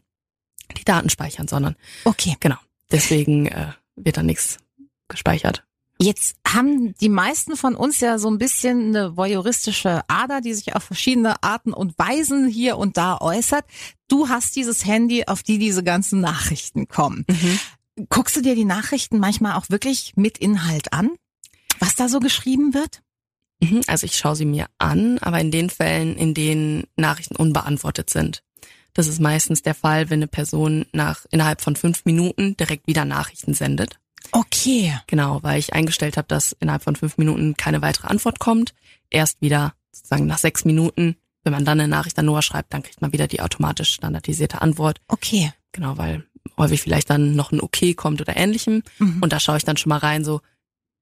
die 0.78 0.84
Daten 0.84 1.10
speichern, 1.10 1.48
sondern 1.48 1.76
Okay. 2.04 2.36
genau. 2.42 2.58
Deswegen 2.92 3.48
äh, 3.48 3.72
wird 3.96 4.18
da 4.18 4.24
nichts 4.24 4.58
gespeichert. 5.08 5.64
Jetzt 6.00 6.36
haben 6.48 6.94
die 6.98 7.10
meisten 7.10 7.56
von 7.58 7.76
uns 7.76 8.00
ja 8.00 8.20
so 8.20 8.30
ein 8.30 8.38
bisschen 8.38 8.90
eine 8.96 9.18
voyeuristische 9.18 10.02
Ader, 10.08 10.42
die 10.42 10.54
sich 10.54 10.76
auf 10.76 10.84
verschiedene 10.84 11.42
Arten 11.42 11.74
und 11.74 11.98
Weisen 11.98 12.48
hier 12.48 12.78
und 12.78 12.98
da 12.98 13.18
äußert. 13.20 13.66
Du 14.08 14.30
hast 14.30 14.56
dieses 14.56 14.86
Handy, 14.86 15.26
auf 15.26 15.42
die 15.42 15.58
diese 15.58 15.84
ganzen 15.84 16.22
Nachrichten 16.22 16.88
kommen. 16.88 17.26
Guckst 18.10 18.36
du 18.36 18.42
dir 18.42 18.54
die 18.54 18.66
Nachrichten 18.66 19.18
manchmal 19.18 19.56
auch 19.56 19.70
wirklich 19.70 20.14
mit 20.16 20.38
Inhalt 20.38 20.94
an? 20.94 21.10
Was 21.80 21.96
da 21.96 22.10
so 22.10 22.20
geschrieben 22.20 22.76
wird? 22.76 23.02
Mhm, 23.60 23.82
Also 23.88 24.06
ich 24.06 24.18
schaue 24.18 24.36
sie 24.36 24.46
mir 24.46 24.68
an, 24.78 25.18
aber 25.20 25.40
in 25.40 25.50
den 25.50 25.72
Fällen, 25.72 26.16
in 26.16 26.36
denen 26.36 26.84
Nachrichten 26.96 27.36
unbeantwortet 27.36 28.12
sind. 28.12 28.44
Das 28.94 29.08
ist 29.08 29.20
meistens 29.20 29.64
der 29.64 29.76
Fall, 29.76 30.10
wenn 30.10 30.20
eine 30.20 30.28
Person 30.28 30.86
nach 30.92 31.26
innerhalb 31.32 31.62
von 31.62 31.76
fünf 31.76 32.06
Minuten 32.06 32.56
direkt 32.58 32.88
wieder 32.88 33.06
Nachrichten 33.06 33.54
sendet. 33.54 34.00
Okay. 34.32 34.94
Genau, 35.08 35.42
weil 35.44 35.60
ich 35.60 35.74
eingestellt 35.74 36.18
habe, 36.18 36.28
dass 36.28 36.56
innerhalb 36.60 36.84
von 36.84 36.96
fünf 36.96 37.18
Minuten 37.18 37.56
keine 37.56 37.82
weitere 37.82 38.08
Antwort 38.08 38.40
kommt. 38.40 38.74
Erst 39.10 39.42
wieder 39.42 39.74
sozusagen 39.92 40.26
nach 40.26 40.38
sechs 40.38 40.66
Minuten, 40.66 41.16
wenn 41.44 41.54
man 41.54 41.66
dann 41.66 41.80
eine 41.80 41.88
Nachricht 41.88 42.20
an 42.20 42.26
Noah 42.26 42.42
schreibt, 42.42 42.74
dann 42.74 42.84
kriegt 42.84 43.02
man 43.02 43.14
wieder 43.14 43.28
die 43.28 43.42
automatisch 43.42 43.94
standardisierte 43.94 44.62
Antwort. 44.62 45.00
Okay. 45.08 45.54
Genau, 45.72 45.98
weil 45.98 46.26
häufig 46.58 46.82
vielleicht 46.82 47.10
dann 47.10 47.36
noch 47.36 47.52
ein 47.52 47.62
Okay 47.62 47.94
kommt 47.94 48.22
oder 48.22 48.36
ähnlichem. 48.36 48.84
Mhm. 49.00 49.22
Und 49.22 49.34
da 49.34 49.40
schaue 49.40 49.58
ich 49.58 49.64
dann 49.64 49.78
schon 49.78 49.90
mal 49.90 50.00
rein, 50.00 50.24
so 50.24 50.42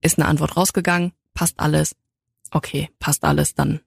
ist 0.02 0.20
eine 0.20 0.28
Antwort 0.28 0.58
rausgegangen, 0.58 1.14
passt 1.34 1.60
alles, 1.60 1.96
okay, 2.52 2.90
passt 3.00 3.24
alles, 3.24 3.56
dann 3.56 3.82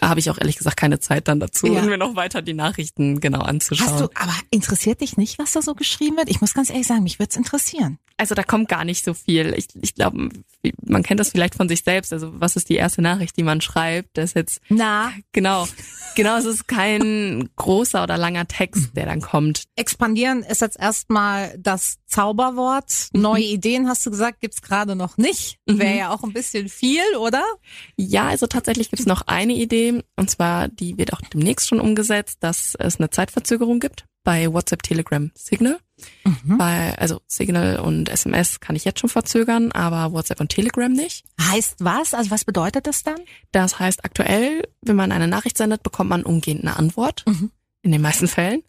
habe 0.00 0.20
ich 0.20 0.30
auch 0.30 0.38
ehrlich 0.38 0.56
gesagt 0.56 0.76
keine 0.76 0.98
Zeit 1.00 1.28
dann 1.28 1.40
dazu, 1.40 1.66
Ja. 1.66 1.82
mir 1.82 1.98
noch 1.98 2.14
weiter 2.16 2.40
die 2.42 2.54
Nachrichten 2.54 3.20
genau 3.20 3.40
anzuschauen. 3.40 3.90
Hast 3.90 4.00
du, 4.00 4.04
aber 4.14 4.32
interessiert 4.50 5.00
dich 5.00 5.16
nicht, 5.16 5.38
was 5.38 5.52
da 5.52 5.62
so 5.62 5.74
geschrieben 5.74 6.16
wird? 6.16 6.28
Ich 6.30 6.40
muss 6.40 6.54
ganz 6.54 6.70
ehrlich 6.70 6.86
sagen, 6.86 7.02
mich 7.02 7.18
würde 7.18 7.30
es 7.30 7.36
interessieren. 7.36 7.98
Also 8.16 8.34
da 8.34 8.42
kommt 8.42 8.68
gar 8.68 8.84
nicht 8.84 9.04
so 9.04 9.14
viel. 9.14 9.54
Ich, 9.56 9.68
ich 9.80 9.94
glaube, 9.94 10.30
man 10.84 11.02
kennt 11.02 11.20
das 11.20 11.30
vielleicht 11.30 11.54
von 11.54 11.68
sich 11.68 11.84
selbst. 11.84 12.12
Also 12.12 12.40
was 12.40 12.56
ist 12.56 12.68
die 12.68 12.74
erste 12.76 13.02
Nachricht, 13.02 13.36
die 13.36 13.42
man 13.44 13.60
schreibt? 13.60 14.16
Das 14.16 14.30
ist 14.30 14.34
jetzt 14.36 14.60
Na, 14.68 15.12
genau, 15.32 15.68
genau. 16.18 16.36
Es 16.36 16.44
ist 16.44 16.68
kein 16.68 17.48
großer 17.56 18.02
oder 18.02 18.18
langer 18.18 18.46
Text, 18.46 18.90
der 18.94 19.06
dann 19.06 19.20
kommt. 19.20 19.64
expandieren 19.76 20.42
ist 20.42 20.60
jetzt 20.60 20.78
erstmal 20.78 21.56
das 21.58 21.98
Zauberwort. 22.06 23.08
Neue 23.12 23.44
Ideen, 23.44 23.88
hast 23.88 24.04
du 24.04 24.10
gesagt, 24.10 24.40
gibt's 24.40 24.60
gerade 24.60 24.96
noch 24.96 25.16
nicht. 25.16 25.58
Mhm. 25.66 25.78
Wäre 25.78 25.96
ja 25.96 26.10
auch 26.10 26.24
ein 26.24 26.32
bisschen 26.32 26.68
viel, 26.68 27.16
oder? 27.18 27.44
Ja, 27.96 28.28
also 28.28 28.46
tatsächlich 28.46 28.90
gibt 28.90 29.00
es 29.00 29.06
noch 29.06 29.22
eine 29.26 29.54
Idee, 29.54 30.02
und 30.16 30.28
zwar 30.30 30.68
die 30.68 30.98
wird 30.98 31.12
auch 31.12 31.20
demnächst 31.20 31.68
schon 31.68 31.80
umgesetzt, 31.80 32.38
dass 32.40 32.74
es 32.78 32.98
eine 32.98 33.10
Zeitverzögerung 33.10 33.80
gibt 33.80 34.04
bei 34.28 34.52
WhatsApp, 34.52 34.82
Telegram, 34.82 35.30
Signal. 35.34 35.78
Mhm. 36.22 36.58
Bei, 36.58 36.94
also 36.98 37.22
Signal 37.26 37.78
und 37.78 38.10
SMS 38.10 38.60
kann 38.60 38.76
ich 38.76 38.84
jetzt 38.84 39.00
schon 39.00 39.08
verzögern, 39.08 39.72
aber 39.72 40.12
WhatsApp 40.12 40.38
und 40.42 40.50
Telegram 40.50 40.92
nicht. 40.92 41.24
Heißt 41.40 41.76
was? 41.78 42.12
Also 42.12 42.30
was 42.30 42.44
bedeutet 42.44 42.86
das 42.86 43.02
dann? 43.02 43.20
Das 43.52 43.78
heißt, 43.78 44.04
aktuell, 44.04 44.68
wenn 44.82 44.96
man 44.96 45.12
eine 45.12 45.28
Nachricht 45.28 45.56
sendet, 45.56 45.82
bekommt 45.82 46.10
man 46.10 46.24
umgehend 46.24 46.60
eine 46.60 46.76
Antwort. 46.76 47.24
Mhm. 47.26 47.52
In 47.80 47.90
den 47.90 48.02
meisten 48.02 48.28
Fällen. 48.28 48.64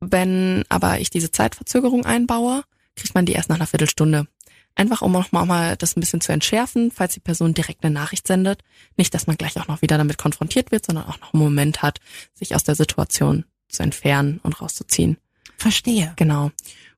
Wenn 0.00 0.64
aber 0.70 0.98
ich 0.98 1.10
diese 1.10 1.30
Zeitverzögerung 1.30 2.06
einbaue, 2.06 2.64
kriegt 2.96 3.14
man 3.14 3.26
die 3.26 3.32
erst 3.32 3.50
nach 3.50 3.56
einer 3.56 3.66
Viertelstunde. 3.66 4.28
Einfach 4.76 5.02
um 5.02 5.14
auch 5.14 5.30
mal 5.30 5.76
das 5.76 5.94
ein 5.94 6.00
bisschen 6.00 6.22
zu 6.22 6.32
entschärfen, 6.32 6.90
falls 6.90 7.12
die 7.12 7.20
Person 7.20 7.52
direkt 7.52 7.84
eine 7.84 7.92
Nachricht 7.92 8.26
sendet. 8.26 8.62
Nicht, 8.96 9.12
dass 9.12 9.26
man 9.26 9.36
gleich 9.36 9.60
auch 9.60 9.68
noch 9.68 9.82
wieder 9.82 9.98
damit 9.98 10.16
konfrontiert 10.16 10.72
wird, 10.72 10.86
sondern 10.86 11.04
auch 11.04 11.20
noch 11.20 11.34
einen 11.34 11.42
Moment 11.42 11.82
hat, 11.82 12.00
sich 12.32 12.54
aus 12.54 12.64
der 12.64 12.76
Situation 12.76 13.44
zu 13.72 13.82
entfernen 13.82 14.40
und 14.42 14.60
rauszuziehen. 14.60 15.16
Verstehe. 15.56 16.12
Genau. 16.16 16.50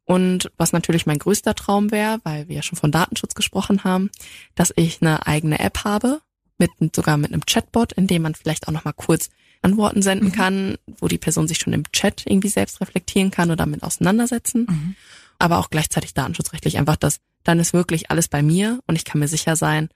Und 0.05 0.51
was 0.57 0.73
natürlich 0.73 1.07
mein 1.07 1.19
größter 1.19 1.55
Traum 1.55 1.91
wäre, 1.91 2.19
weil 2.25 2.49
wir 2.49 2.57
ja 2.57 2.63
schon 2.63 2.79
von 2.79 2.91
Datenschutz 2.93 3.35
gesprochen 3.35 3.85
haben, 3.85 4.11
dass 4.55 4.73
ich 4.77 5.01
eine 5.01 5.27
eigene 5.27 5.59
App 5.61 5.85
habe, 5.85 6.21
mit 6.59 6.71
sogar 6.95 7.17
mit 7.17 7.33
einem 7.33 7.47
Chatbot, 7.47 7.93
in 7.93 8.07
dem 8.07 8.23
man 8.23 8.35
vielleicht 8.35 8.69
auch 8.69 8.73
noch 8.73 8.85
mal 8.85 8.93
kurz 8.93 9.31
Antworten 9.63 10.03
senden 10.03 10.29
Mhm. 10.29 10.33
kann, 10.33 10.77
wo 10.99 11.09
die 11.09 11.19
Person 11.19 11.47
sich 11.49 11.59
schon 11.59 11.73
im 11.73 11.91
Chat 11.93 12.25
irgendwie 12.27 12.49
selbst 12.49 12.81
reflektieren 12.81 13.31
kann 13.31 13.49
oder 13.49 13.57
damit 13.57 13.83
auseinandersetzen, 13.83 14.67
Mhm. 14.69 14.97
aber 15.39 15.59
auch 15.59 15.71
gleichzeitig 15.71 16.15
datenschutzrechtlich 16.15 16.79
einfach 16.79 16.97
das, 16.97 17.19
dann 17.45 17.59
ist 17.61 17.73
wirklich 17.73 18.11
alles 18.11 18.29
bei 18.29 18.43
mir 18.43 18.81
und 18.87 18.97
ich 18.97 19.05
kann 19.05 19.21
mir 19.21 19.29
sicher 19.29 19.57
sein, 19.57 19.89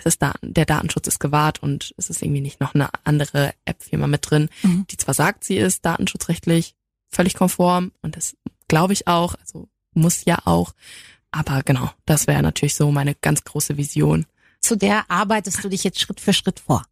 es 0.00 0.06
ist 0.06 0.22
da, 0.22 0.34
der 0.42 0.64
Datenschutz 0.66 1.06
ist 1.08 1.18
gewahrt 1.20 1.62
und 1.62 1.94
es 1.96 2.10
ist 2.10 2.22
irgendwie 2.22 2.40
nicht 2.40 2.60
noch 2.60 2.74
eine 2.74 2.88
andere 3.04 3.52
App-Firma 3.64 4.06
mit 4.06 4.28
drin, 4.30 4.48
Mhm. 4.62 4.86
die 4.90 4.96
zwar 4.96 5.14
sagt, 5.14 5.44
sie 5.44 5.56
ist 5.56 5.84
datenschutzrechtlich 5.84 6.74
völlig 7.10 7.34
konform 7.34 7.92
und 8.02 8.16
das 8.16 8.36
glaube 8.68 8.92
ich 8.92 9.06
auch, 9.06 9.34
also 9.40 9.68
muss 9.94 10.24
ja 10.24 10.38
auch, 10.44 10.72
aber 11.30 11.62
genau, 11.64 11.90
das 12.06 12.26
wäre 12.26 12.42
natürlich 12.42 12.74
so 12.74 12.90
meine 12.90 13.14
ganz 13.14 13.44
große 13.44 13.76
Vision. 13.76 14.26
Zu 14.60 14.76
der 14.76 15.10
arbeitest 15.10 15.62
du 15.62 15.68
dich 15.68 15.84
jetzt 15.84 16.00
Schritt 16.00 16.20
für 16.20 16.32
Schritt 16.32 16.60
vor. 16.60 16.84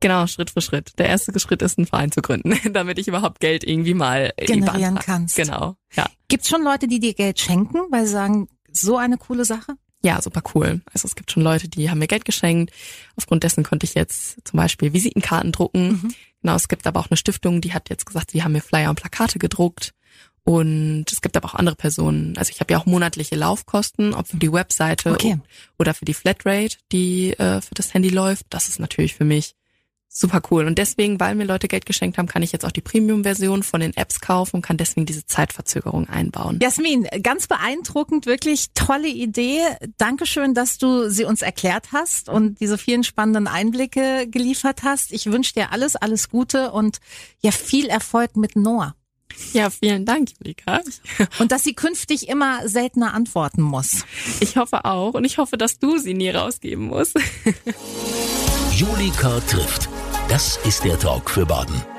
Genau, 0.00 0.26
Schritt 0.26 0.50
für 0.50 0.60
Schritt. 0.60 0.92
Der 0.98 1.08
erste 1.08 1.38
Schritt 1.40 1.62
ist, 1.62 1.78
einen 1.78 1.86
Verein 1.86 2.12
zu 2.12 2.20
gründen, 2.20 2.58
damit 2.72 2.98
ich 2.98 3.08
überhaupt 3.08 3.40
Geld 3.40 3.64
irgendwie 3.64 3.94
mal 3.94 4.32
Generieren 4.36 4.96
kannst. 4.96 5.36
Genau, 5.36 5.76
ja. 5.94 6.06
Gibt's 6.28 6.48
schon 6.48 6.62
Leute, 6.62 6.86
die 6.88 7.00
dir 7.00 7.14
Geld 7.14 7.40
schenken, 7.40 7.78
weil 7.90 8.06
sie 8.06 8.12
sagen, 8.12 8.48
so 8.70 8.96
eine 8.98 9.16
coole 9.16 9.44
Sache? 9.44 9.74
Ja, 10.04 10.20
super 10.20 10.42
cool. 10.54 10.82
Also 10.92 11.06
es 11.06 11.16
gibt 11.16 11.32
schon 11.32 11.42
Leute, 11.42 11.66
die 11.66 11.90
haben 11.90 11.98
mir 11.98 12.06
Geld 12.06 12.26
geschenkt. 12.26 12.72
Aufgrund 13.16 13.42
dessen 13.42 13.64
konnte 13.64 13.86
ich 13.86 13.94
jetzt 13.94 14.46
zum 14.46 14.58
Beispiel 14.58 14.92
Visitenkarten 14.92 15.50
drucken. 15.50 15.88
Mhm. 15.88 16.14
Genau, 16.42 16.54
es 16.54 16.68
gibt 16.68 16.86
aber 16.86 17.00
auch 17.00 17.10
eine 17.10 17.16
Stiftung, 17.16 17.62
die 17.62 17.72
hat 17.72 17.88
jetzt 17.88 18.04
gesagt, 18.04 18.34
die 18.34 18.42
haben 18.42 18.52
mir 18.52 18.60
Flyer 18.60 18.90
und 18.90 19.00
Plakate 19.00 19.38
gedruckt. 19.38 19.94
Und 20.44 21.06
es 21.10 21.22
gibt 21.22 21.38
aber 21.38 21.48
auch 21.48 21.54
andere 21.54 21.74
Personen. 21.74 22.36
Also 22.36 22.50
ich 22.52 22.60
habe 22.60 22.74
ja 22.74 22.78
auch 22.78 22.84
monatliche 22.84 23.34
Laufkosten, 23.34 24.12
ob 24.12 24.28
für 24.28 24.36
die 24.36 24.52
Webseite 24.52 25.12
okay. 25.12 25.38
oder 25.78 25.94
für 25.94 26.04
die 26.04 26.12
Flatrate, 26.12 26.76
die 26.92 27.30
äh, 27.32 27.62
für 27.62 27.74
das 27.74 27.94
Handy 27.94 28.10
läuft. 28.10 28.44
Das 28.50 28.68
ist 28.68 28.78
natürlich 28.78 29.14
für 29.14 29.24
mich 29.24 29.54
super 30.08 30.40
cool. 30.50 30.66
Und 30.66 30.78
deswegen, 30.78 31.18
weil 31.18 31.34
mir 31.34 31.44
Leute 31.44 31.68
Geld 31.68 31.86
geschenkt 31.86 32.18
haben, 32.18 32.28
kann 32.28 32.42
ich 32.42 32.52
jetzt 32.52 32.64
auch 32.64 32.70
die 32.70 32.80
Premium-Version 32.80 33.62
von 33.62 33.80
den 33.80 33.96
Apps 33.96 34.20
kaufen 34.20 34.56
und 34.56 34.62
kann 34.62 34.76
deswegen 34.76 35.06
diese 35.06 35.26
Zeitverzögerung 35.26 36.08
einbauen. 36.08 36.58
Jasmin, 36.62 37.06
ganz 37.22 37.46
beeindruckend, 37.46 38.26
wirklich 38.26 38.68
tolle 38.74 39.08
Idee. 39.08 39.60
Dankeschön, 39.98 40.54
dass 40.54 40.78
du 40.78 41.10
sie 41.10 41.24
uns 41.24 41.42
erklärt 41.42 41.92
hast 41.92 42.28
und 42.28 42.60
diese 42.60 42.78
vielen 42.78 43.04
spannenden 43.04 43.48
Einblicke 43.48 44.28
geliefert 44.28 44.82
hast. 44.84 45.12
Ich 45.12 45.26
wünsche 45.26 45.54
dir 45.54 45.72
alles, 45.72 45.96
alles 45.96 46.28
Gute 46.28 46.70
und 46.72 46.98
ja, 47.40 47.50
viel 47.50 47.86
Erfolg 47.86 48.36
mit 48.36 48.56
Noah. 48.56 48.94
Ja, 49.52 49.70
vielen 49.70 50.04
Dank, 50.04 50.30
Julika. 50.38 50.80
Und 51.38 51.50
dass 51.50 51.64
sie 51.64 51.74
künftig 51.74 52.28
immer 52.28 52.68
seltener 52.68 53.14
antworten 53.14 53.62
muss. 53.62 54.04
Ich 54.40 54.56
hoffe 54.56 54.84
auch. 54.84 55.14
Und 55.14 55.24
ich 55.24 55.38
hoffe, 55.38 55.56
dass 55.56 55.78
du 55.78 55.98
sie 55.98 56.14
nie 56.14 56.30
rausgeben 56.30 56.86
musst. 56.86 57.18
Julika 58.74 59.38
trifft. 59.46 59.88
Das 60.28 60.56
ist 60.64 60.82
der 60.82 60.98
Talk 60.98 61.30
für 61.30 61.46
Baden. 61.46 61.93